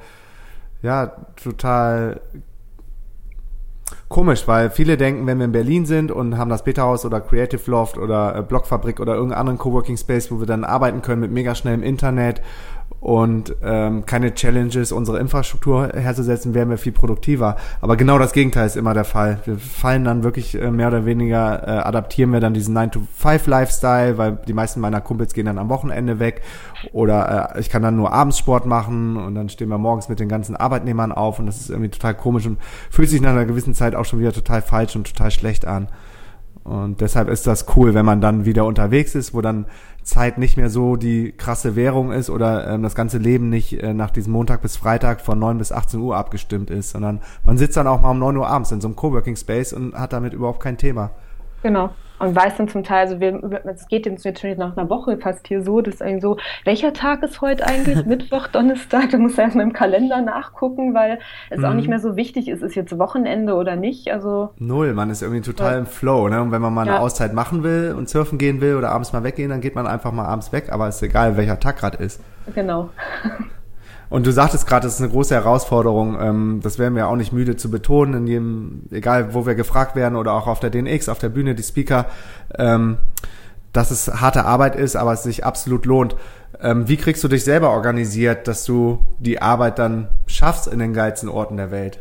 [0.83, 2.21] äh, ja, total
[4.09, 7.69] komisch, weil viele denken, wenn wir in Berlin sind und haben das Beta-Haus oder Creative
[7.69, 11.55] Loft oder äh, Blockfabrik oder irgendeinen Coworking Space, wo wir dann arbeiten können mit mega
[11.55, 12.41] schnellem Internet
[13.07, 17.55] und ähm, keine Challenges, unsere Infrastruktur herzusetzen, wären wir viel produktiver.
[17.79, 19.39] Aber genau das Gegenteil ist immer der Fall.
[19.45, 24.37] Wir fallen dann wirklich äh, mehr oder weniger, äh, adaptieren wir dann diesen 9-to-5-Lifestyle, weil
[24.45, 26.41] die meisten meiner Kumpels gehen dann am Wochenende weg
[26.91, 30.19] oder äh, ich kann dann nur abends Sport machen und dann stehen wir morgens mit
[30.19, 33.45] den ganzen Arbeitnehmern auf und das ist irgendwie total komisch und fühlt sich nach einer
[33.45, 35.87] gewissen Zeit auch schon wieder total falsch und total schlecht an.
[36.65, 39.67] Und deshalb ist das cool, wenn man dann wieder unterwegs ist, wo dann
[40.07, 43.93] Zeit nicht mehr so die krasse Währung ist oder ähm, das ganze Leben nicht äh,
[43.93, 47.75] nach diesem Montag bis Freitag von 9 bis 18 Uhr abgestimmt ist, sondern man sitzt
[47.75, 50.33] dann auch mal um 9 Uhr abends in so einem Coworking Space und hat damit
[50.33, 51.11] überhaupt kein Thema.
[51.61, 51.89] Genau.
[52.20, 55.47] Und weiß dann zum Teil, also wir, es geht jetzt schon nach einer Woche fast
[55.47, 58.05] hier so, dass irgendwie so, welcher Tag ist heute eigentlich?
[58.05, 59.11] Mittwoch, Donnerstag?
[59.11, 61.65] Du musst erstmal im Kalender nachgucken, weil es mhm.
[61.65, 61.91] auch nicht mhm.
[61.91, 64.11] mehr so wichtig ist, ist jetzt Wochenende oder nicht.
[64.11, 65.80] Also Null, man ist irgendwie total ja.
[65.80, 66.41] im Flow, ne?
[66.41, 66.99] Und wenn man mal eine ja.
[66.99, 70.11] Auszeit machen will und surfen gehen will oder abends mal weggehen, dann geht man einfach
[70.11, 72.22] mal abends weg, aber ist egal, welcher Tag gerade ist.
[72.55, 72.89] Genau.
[74.09, 76.17] Und du sagtest gerade, das ist eine große Herausforderung.
[76.19, 79.95] Ähm, das werden wir auch nicht müde zu betonen, in jedem, egal wo wir gefragt
[79.95, 82.05] werden oder auch auf der DNX, auf der Bühne, die Speaker,
[82.57, 82.97] ähm,
[83.73, 86.15] dass es harte Arbeit ist, aber es sich absolut lohnt.
[86.61, 90.93] Ähm, wie kriegst du dich selber organisiert, dass du die Arbeit dann schaffst in den
[90.93, 91.99] geilsten Orten der Welt?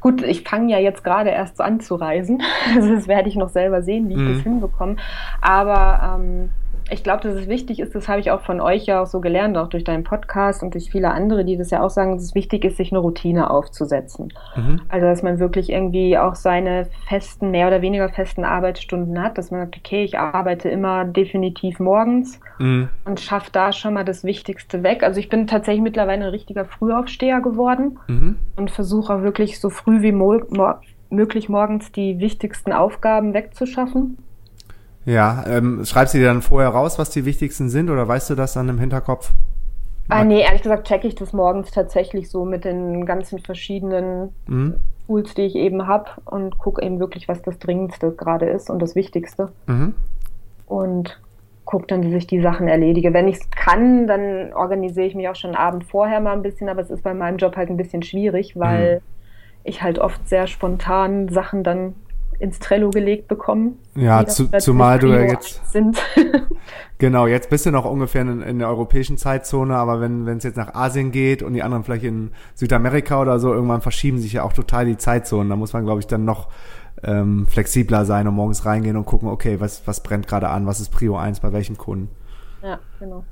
[0.00, 2.42] Gut, ich fange ja jetzt gerade erst an zu reisen.
[2.74, 4.34] Also das werde ich noch selber sehen, wie ich mhm.
[4.34, 4.96] das hinbekomme.
[5.40, 6.50] Aber ähm,
[6.90, 9.20] ich glaube, dass es wichtig ist, das habe ich auch von euch ja auch so
[9.20, 12.22] gelernt, auch durch deinen Podcast und durch viele andere, die das ja auch sagen, dass
[12.22, 14.32] es wichtig ist, sich eine Routine aufzusetzen.
[14.54, 14.82] Mhm.
[14.88, 19.50] Also, dass man wirklich irgendwie auch seine festen, mehr oder weniger festen Arbeitsstunden hat, dass
[19.50, 22.88] man sagt, okay, ich arbeite immer definitiv morgens mhm.
[23.06, 25.02] und schaffe da schon mal das Wichtigste weg.
[25.02, 28.36] Also, ich bin tatsächlich mittlerweile ein richtiger Frühaufsteher geworden mhm.
[28.56, 34.18] und versuche auch wirklich so früh wie möglich morgens die wichtigsten Aufgaben wegzuschaffen.
[35.06, 38.34] Ja, ähm, schreibst du dir dann vorher raus, was die wichtigsten sind oder weißt du
[38.34, 39.32] das dann im Hinterkopf?
[40.08, 44.74] Ah, nee, ehrlich gesagt checke ich das morgens tatsächlich so mit den ganzen verschiedenen mhm.
[45.06, 48.80] Tools, die ich eben habe und gucke eben wirklich, was das Dringendste gerade ist und
[48.80, 49.52] das Wichtigste.
[49.66, 49.94] Mhm.
[50.66, 51.20] Und
[51.64, 53.14] gucke dann, dass ich die Sachen erledige.
[53.14, 56.68] Wenn ich es kann, dann organisiere ich mich auch schon Abend vorher mal ein bisschen,
[56.68, 59.00] aber es ist bei meinem Job halt ein bisschen schwierig, weil mhm.
[59.64, 61.94] ich halt oft sehr spontan Sachen dann
[62.44, 63.78] ins Trello gelegt bekommen.
[63.96, 66.00] Ja, zu, zumal du ja jetzt sind.
[66.98, 70.56] genau, jetzt bist du noch ungefähr in, in der europäischen Zeitzone, aber wenn es jetzt
[70.56, 74.42] nach Asien geht und die anderen vielleicht in Südamerika oder so, irgendwann verschieben sich ja
[74.42, 75.48] auch total die Zeitzonen.
[75.48, 76.48] Da muss man, glaube ich, dann noch
[77.02, 80.80] ähm, flexibler sein und morgens reingehen und gucken, okay, was, was brennt gerade an, was
[80.80, 82.10] ist Prio 1 bei welchem Kunden.
[82.62, 83.24] Ja, genau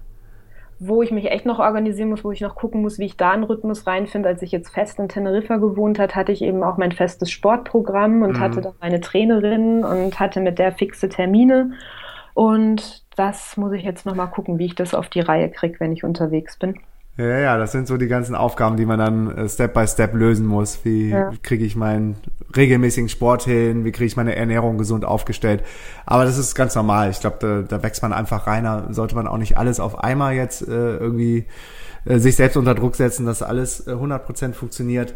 [0.85, 3.31] wo ich mich echt noch organisieren muss, wo ich noch gucken muss, wie ich da
[3.31, 4.29] einen Rhythmus reinfinde.
[4.29, 8.23] Als ich jetzt fest in Teneriffa gewohnt hat, hatte ich eben auch mein festes Sportprogramm
[8.23, 8.41] und mhm.
[8.41, 11.73] hatte da meine Trainerin und hatte mit der fixe Termine.
[12.35, 15.93] Und das muss ich jetzt nochmal gucken, wie ich das auf die Reihe kriege, wenn
[15.93, 16.81] ich unterwegs bin.
[17.19, 20.15] Ja, ja, das sind so die ganzen Aufgaben, die man dann äh, Step by Step
[20.15, 20.85] lösen muss.
[20.85, 21.31] Wie ja.
[21.43, 22.17] kriege ich meinen
[22.57, 23.85] regelmäßigen Sport hin?
[23.85, 25.63] Wie kriege ich meine Ernährung gesund aufgestellt?
[26.07, 27.11] Aber das ist ganz normal.
[27.11, 28.65] Ich glaube, da, da wächst man einfach rein.
[28.65, 31.45] Da sollte man auch nicht alles auf einmal jetzt äh, irgendwie
[32.07, 35.15] äh, sich selbst unter Druck setzen, dass alles äh, 100% funktioniert.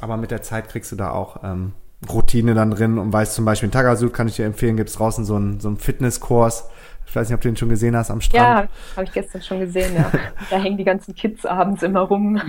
[0.00, 1.72] Aber mit der Zeit kriegst du da auch ähm,
[2.08, 5.24] Routine dann drin und weißt zum Beispiel in Tagasud kann ich dir empfehlen, gibt's draußen
[5.24, 6.64] so einen, so einen Fitnesskurs
[7.06, 8.68] ich weiß nicht, ob du den schon gesehen hast am Strand.
[8.68, 10.10] Ja, habe ich gestern schon gesehen, ja.
[10.50, 12.40] da hängen die ganzen Kids abends immer rum.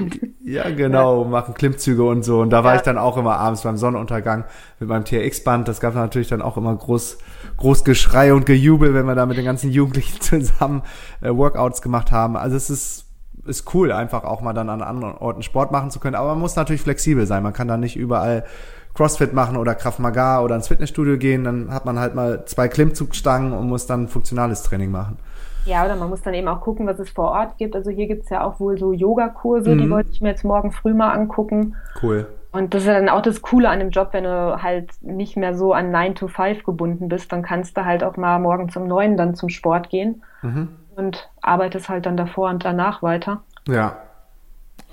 [0.44, 1.28] ja, genau, ja.
[1.28, 2.42] machen Klimmzüge und so.
[2.42, 2.78] Und da war ja.
[2.78, 4.46] ich dann auch immer abends beim Sonnenuntergang
[4.80, 5.68] mit meinem TRX-Band.
[5.68, 7.20] Das gab natürlich dann auch immer groß,
[7.58, 10.82] groß Geschrei und Gejubel, wenn wir da mit den ganzen Jugendlichen zusammen
[11.22, 12.36] äh, Workouts gemacht haben.
[12.36, 13.04] Also es ist
[13.46, 16.16] ist cool, einfach auch mal dann an anderen Orten Sport machen zu können.
[16.16, 17.44] Aber man muss natürlich flexibel sein.
[17.44, 18.44] Man kann da nicht überall
[18.98, 22.68] Crossfit machen oder Kraft Maga oder ins Fitnessstudio gehen, dann hat man halt mal zwei
[22.68, 25.20] Klimmzugstangen und muss dann funktionales Training machen.
[25.66, 27.76] Ja, oder man muss dann eben auch gucken, was es vor Ort gibt.
[27.76, 29.78] Also hier gibt es ja auch wohl so Yogakurse, mhm.
[29.78, 31.76] die wollte ich mir jetzt morgen früh mal angucken.
[32.02, 32.26] Cool.
[32.52, 35.56] Und das ist dann auch das Coole an dem Job, wenn du halt nicht mehr
[35.56, 38.88] so an 9 to 5 gebunden bist, dann kannst du halt auch mal morgen zum
[38.88, 40.70] 9 dann zum Sport gehen mhm.
[40.96, 43.42] und arbeitest halt dann davor und danach weiter.
[43.68, 43.98] Ja,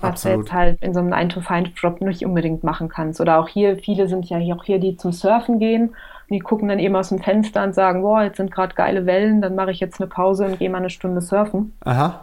[0.01, 3.21] was du jetzt halt in so einem 9-to-5-Job nicht unbedingt machen kannst.
[3.21, 5.95] Oder auch hier, viele sind ja auch hier, die zum Surfen gehen.
[6.29, 9.41] Die gucken dann eben aus dem Fenster und sagen, boah, jetzt sind gerade geile Wellen,
[9.41, 11.73] dann mache ich jetzt eine Pause und gehe mal eine Stunde surfen.
[11.81, 12.21] Aha.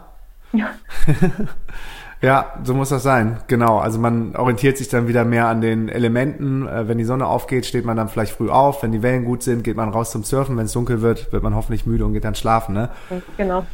[0.51, 0.67] Ja.
[2.21, 3.37] ja, so muss das sein.
[3.47, 3.79] Genau.
[3.79, 6.67] Also man orientiert sich dann wieder mehr an den Elementen.
[6.67, 8.83] Äh, wenn die Sonne aufgeht, steht man dann vielleicht früh auf.
[8.83, 10.57] Wenn die Wellen gut sind, geht man raus zum Surfen.
[10.57, 12.75] Wenn es dunkel wird, wird man hoffentlich müde und geht dann schlafen.
[12.75, 12.89] Ne?
[13.37, 13.65] Genau.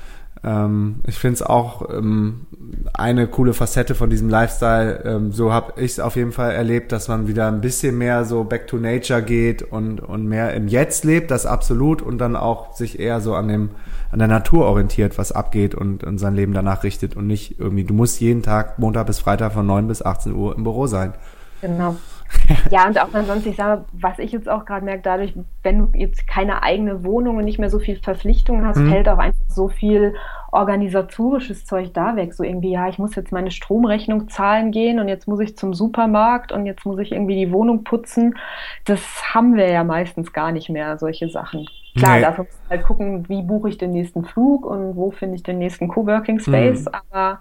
[0.43, 2.45] Ähm, ich finde es auch ähm,
[2.93, 5.03] eine coole Facette von diesem Lifestyle.
[5.05, 8.25] Ähm, so habe ich es auf jeden Fall erlebt, dass man wieder ein bisschen mehr
[8.25, 12.35] so back to nature geht und, und mehr im Jetzt lebt, das absolut, und dann
[12.35, 13.69] auch sich eher so an dem
[14.11, 17.83] an der Natur orientiert, was abgeht und, und sein Leben danach richtet und nicht irgendwie,
[17.83, 21.13] du musst jeden Tag Montag bis Freitag von 9 bis 18 Uhr im Büro sein.
[21.61, 21.95] Genau.
[22.71, 25.97] ja, und auch ansonsten, ich sage, was ich jetzt auch gerade merke, dadurch, wenn du
[25.97, 28.91] jetzt keine eigene Wohnung und nicht mehr so viel Verpflichtungen hast, mhm.
[28.91, 30.15] fällt auch einfach so viel
[30.51, 32.33] organisatorisches Zeug da weg.
[32.33, 35.73] So irgendwie, ja, ich muss jetzt meine Stromrechnung zahlen gehen und jetzt muss ich zum
[35.73, 38.35] Supermarkt und jetzt muss ich irgendwie die Wohnung putzen.
[38.85, 39.01] Das
[39.33, 41.67] haben wir ja meistens gar nicht mehr, solche Sachen.
[41.95, 42.21] Klar, nee.
[42.21, 45.57] dafür muss halt gucken, wie buche ich den nächsten Flug und wo finde ich den
[45.57, 46.95] nächsten Coworking Space, mhm.
[47.11, 47.39] aber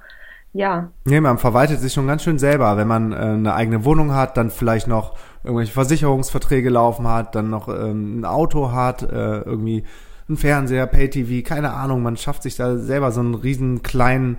[0.59, 0.91] ja.
[1.05, 2.77] Nee, man verwaltet sich schon ganz schön selber.
[2.77, 7.49] Wenn man äh, eine eigene Wohnung hat, dann vielleicht noch irgendwelche Versicherungsverträge laufen hat, dann
[7.49, 9.85] noch ähm, ein Auto hat, äh, irgendwie
[10.29, 12.03] ein Fernseher, Pay-TV, keine Ahnung.
[12.03, 14.39] Man schafft sich da selber so einen riesen kleinen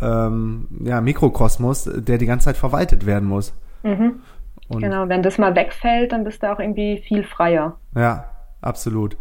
[0.00, 3.54] ähm, ja, Mikrokosmos, der die ganze Zeit verwaltet werden muss.
[3.84, 4.22] Mhm.
[4.70, 7.78] genau, wenn das mal wegfällt, dann bist du auch irgendwie viel freier.
[7.94, 8.24] Ja,
[8.60, 9.16] absolut.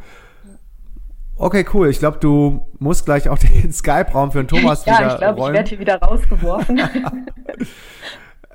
[1.36, 1.90] Okay, cool.
[1.90, 5.40] Ich glaube, du musst gleich auch den Skype-Raum für den Thomas ja, wieder ich glaube,
[5.40, 6.82] ich werde hier wieder rausgeworfen.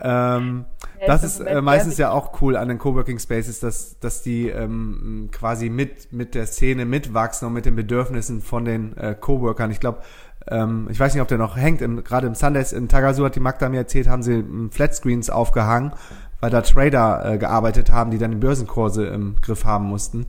[0.01, 0.65] Ähm,
[1.01, 4.49] Ja, das ist äh, meistens ja auch cool an den Coworking Spaces, dass, dass die
[4.49, 9.71] ähm, quasi mit, mit der Szene mitwachsen und mit den Bedürfnissen von den äh, Coworkern.
[9.71, 10.03] Ich glaube,
[10.49, 13.37] ähm, ich weiß nicht, ob der noch hängt, im, gerade im Sundays in Tagazu hat
[13.37, 15.93] die Magda mir erzählt, haben sie ähm, Flatscreens aufgehangen,
[16.41, 20.27] weil da Trader äh, gearbeitet haben, die dann die Börsenkurse im Griff haben mussten.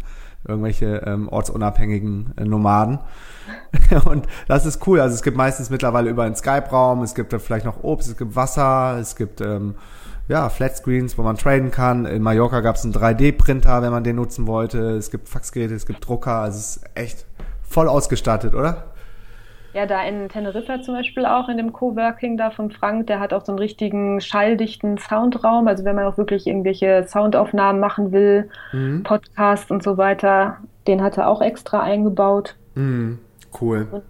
[0.47, 2.99] Irgendwelche ähm, ortsunabhängigen äh, Nomaden.
[4.05, 4.99] Und das ist cool.
[4.99, 8.17] Also es gibt meistens mittlerweile über einen Skype-Raum, es gibt da vielleicht noch Obst, es
[8.17, 9.75] gibt Wasser, es gibt ähm,
[10.29, 12.05] ja, Flatscreens, wo man traden kann.
[12.05, 14.91] In Mallorca gab es einen 3D-Printer, wenn man den nutzen wollte.
[14.91, 16.35] Es gibt Faxgeräte, es gibt Drucker.
[16.35, 17.25] Also es ist echt
[17.67, 18.88] voll ausgestattet, oder?
[19.73, 23.33] Ja, da in Teneriffa zum Beispiel auch, in dem Coworking da von Frank, der hat
[23.33, 25.67] auch so einen richtigen schalldichten Soundraum.
[25.67, 29.03] Also wenn man auch wirklich irgendwelche Soundaufnahmen machen will, Mhm.
[29.03, 30.57] Podcast und so weiter,
[30.87, 32.55] den hat er auch extra eingebaut.
[32.75, 33.19] Mhm.
[33.59, 34.03] Cool,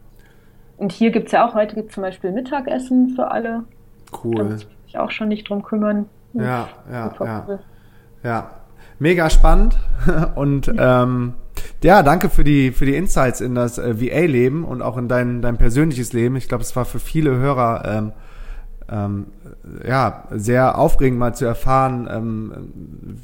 [0.77, 3.63] Und hier gibt's ja auch, heute gibt's zum Beispiel Mittagessen für alle.
[4.11, 4.43] Da cool.
[4.45, 6.05] muss ich mich auch schon nicht drum kümmern.
[6.33, 7.59] Ja, ja, ja.
[8.23, 8.49] Ja,
[8.97, 9.77] mega spannend
[10.35, 11.33] und ähm,
[11.83, 15.41] ja, danke für die für die Insights in das äh, VA-Leben und auch in dein
[15.41, 16.35] dein persönliches Leben.
[16.35, 18.11] Ich glaube, es war für viele Hörer ähm,
[18.91, 19.27] ähm,
[19.87, 22.71] ja sehr aufregend mal zu erfahren, ähm,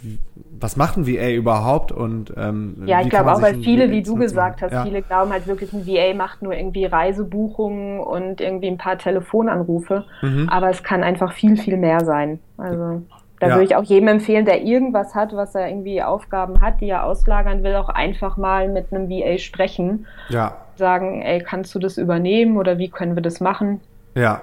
[0.02, 0.20] wie,
[0.60, 4.04] was macht ein VA überhaupt und ähm, Ja, ich glaube auch, weil viele, VA wie
[4.04, 4.84] du gesagt hast, ja.
[4.84, 10.06] viele glauben halt wirklich, ein VA macht nur irgendwie Reisebuchungen und irgendwie ein paar Telefonanrufe.
[10.22, 10.48] Mhm.
[10.50, 12.40] Aber es kann einfach viel, viel mehr sein.
[12.58, 13.02] Also
[13.46, 13.56] da Ja.
[13.56, 17.04] würde ich auch jedem empfehlen, der irgendwas hat, was er irgendwie Aufgaben hat, die er
[17.06, 20.06] auslagern will, auch einfach mal mit einem VA sprechen.
[20.30, 23.80] ja, Sagen, ey, kannst du das übernehmen oder wie können wir das machen?
[24.14, 24.42] Ja.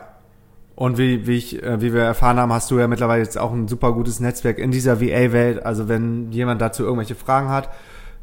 [0.74, 3.52] Und wie, wie, ich, äh, wie wir erfahren haben, hast du ja mittlerweile jetzt auch
[3.52, 5.64] ein super gutes Netzwerk in dieser VA-Welt.
[5.66, 7.68] Also wenn jemand dazu irgendwelche Fragen hat,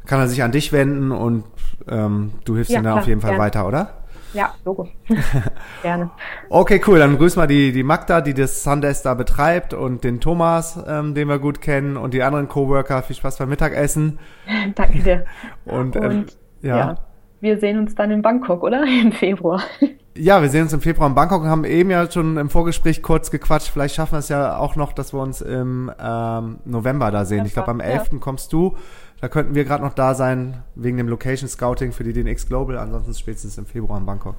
[0.06, 1.44] kann er sich an dich wenden und
[1.88, 3.44] ähm, du hilfst Ja, ihm klar, auf jeden Fall gerne.
[3.44, 3.90] weiter, oder?
[4.32, 4.88] Ja, Logo.
[5.82, 6.10] Gerne.
[6.48, 6.98] Okay, cool.
[6.98, 11.14] Dann grüß mal die, die Magda, die das Sundays da betreibt und den Thomas, ähm,
[11.14, 13.02] den wir gut kennen und die anderen Coworker.
[13.02, 14.18] Viel Spaß beim Mittagessen.
[14.74, 15.24] Danke dir.
[15.64, 16.76] Und, ähm, Und ja.
[16.76, 16.94] ja.
[17.40, 18.84] wir sehen uns dann in Bangkok, oder?
[19.02, 19.62] Im Februar.
[20.16, 23.00] Ja, wir sehen uns im Februar in Bangkok und haben eben ja schon im Vorgespräch
[23.00, 23.68] kurz gequatscht.
[23.68, 27.46] Vielleicht schaffen wir es ja auch noch, dass wir uns im ähm, November da sehen.
[27.46, 27.86] Ich glaube, am Ja.
[27.86, 28.20] 11.
[28.20, 28.76] kommst du.
[29.20, 32.78] Da könnten wir gerade noch da sein, wegen dem Location Scouting für die DNX Global.
[32.78, 34.36] Ansonsten spätestens im Februar in Bangkok.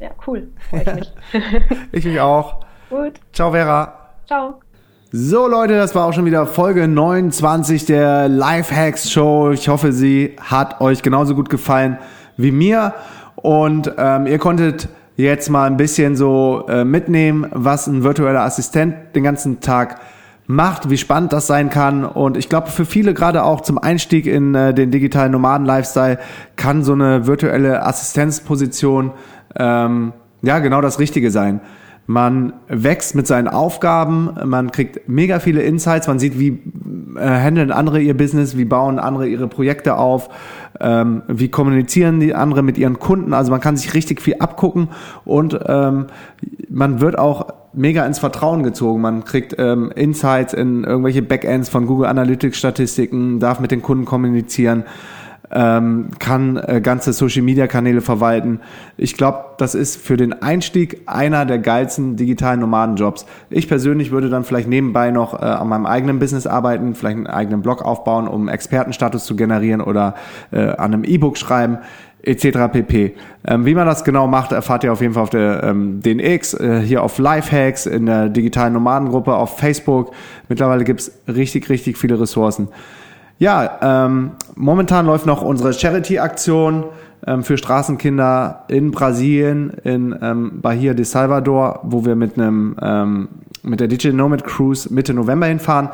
[0.00, 0.48] Ja, cool.
[0.70, 1.12] Freue ich mich.
[1.92, 2.64] Ich mich auch.
[2.90, 3.20] Gut.
[3.32, 4.10] Ciao, Vera.
[4.26, 4.60] Ciao.
[5.12, 9.52] So Leute, das war auch schon wieder Folge 29 der Lifehacks Show.
[9.52, 11.98] Ich hoffe, sie hat euch genauso gut gefallen
[12.36, 12.94] wie mir.
[13.36, 19.14] Und ähm, ihr konntet jetzt mal ein bisschen so äh, mitnehmen, was ein virtueller Assistent
[19.14, 20.00] den ganzen Tag
[20.46, 22.04] macht, wie spannend das sein kann.
[22.04, 26.18] Und ich glaube, für viele gerade auch zum Einstieg in äh, den digitalen Nomaden-Lifestyle
[26.56, 29.12] kann so eine virtuelle Assistenzposition
[29.56, 31.60] ähm, ja genau das Richtige sein.
[32.06, 36.60] Man wächst mit seinen Aufgaben, man kriegt mega viele Insights, man sieht, wie
[37.16, 40.28] äh, handeln andere ihr Business, wie bauen andere ihre Projekte auf,
[40.80, 43.32] ähm, wie kommunizieren die andere mit ihren Kunden.
[43.32, 44.88] Also man kann sich richtig viel abgucken
[45.24, 46.08] und ähm,
[46.68, 49.00] man wird auch mega ins Vertrauen gezogen.
[49.00, 54.04] Man kriegt ähm, Insights in irgendwelche Backends von Google Analytics Statistiken, darf mit den Kunden
[54.04, 54.84] kommunizieren
[55.54, 58.60] ähm, kann äh, ganze Social Media Kanäle verwalten.
[58.96, 63.24] Ich glaube, das ist für den Einstieg einer der geilsten digitalen Nomadenjobs.
[63.50, 67.26] Ich persönlich würde dann vielleicht nebenbei noch äh, an meinem eigenen Business arbeiten, vielleicht einen
[67.28, 70.14] eigenen Blog aufbauen, um Expertenstatus zu generieren oder
[70.50, 71.78] äh, an einem E-Book schreiben
[72.24, 72.72] etc.
[72.72, 73.14] pp.
[73.46, 76.54] Ähm, wie man das genau macht, erfahrt ihr auf jeden Fall auf der ähm, DNX,
[76.54, 80.12] äh, hier auf Lifehacks, in der digitalen Nomadengruppe, auf Facebook.
[80.48, 82.68] Mittlerweile gibt's richtig, richtig viele Ressourcen.
[83.38, 86.84] Ja, ähm, momentan läuft noch unsere Charity-Aktion
[87.26, 93.28] ähm, für Straßenkinder in Brasilien, in ähm, Bahia de Salvador, wo wir mit einem ähm,
[93.62, 95.88] mit der Digital Nomad Cruise Mitte November hinfahren.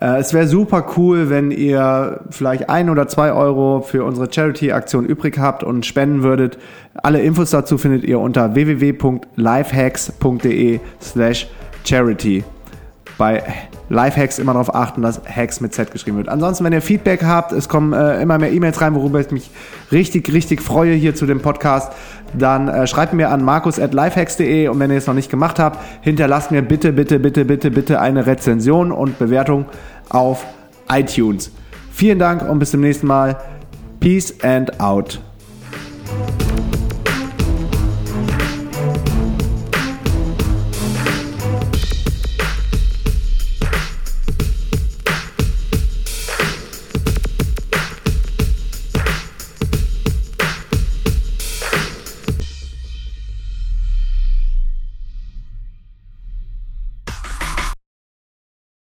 [0.00, 5.04] Äh, es wäre super cool, wenn ihr vielleicht ein oder zwei Euro für unsere Charity-Aktion
[5.04, 6.58] übrig habt und spenden würdet.
[6.94, 11.48] Alle Infos dazu findet ihr unter www.lifehacks.de slash
[11.84, 12.44] charity
[13.16, 13.42] bei
[13.88, 16.28] Lifehacks immer darauf achten, dass Hacks mit Z geschrieben wird.
[16.28, 19.50] Ansonsten, wenn ihr Feedback habt, es kommen äh, immer mehr E-Mails rein, worüber ich mich
[19.90, 21.92] richtig, richtig freue hier zu dem Podcast,
[22.34, 26.50] dann äh, schreibt mir an markus.lifehacks.de und wenn ihr es noch nicht gemacht habt, hinterlasst
[26.50, 29.66] mir bitte, bitte, bitte, bitte, bitte eine Rezension und Bewertung
[30.10, 30.44] auf
[30.90, 31.50] iTunes.
[31.92, 33.36] Vielen Dank und bis zum nächsten Mal.
[34.00, 35.20] Peace and out.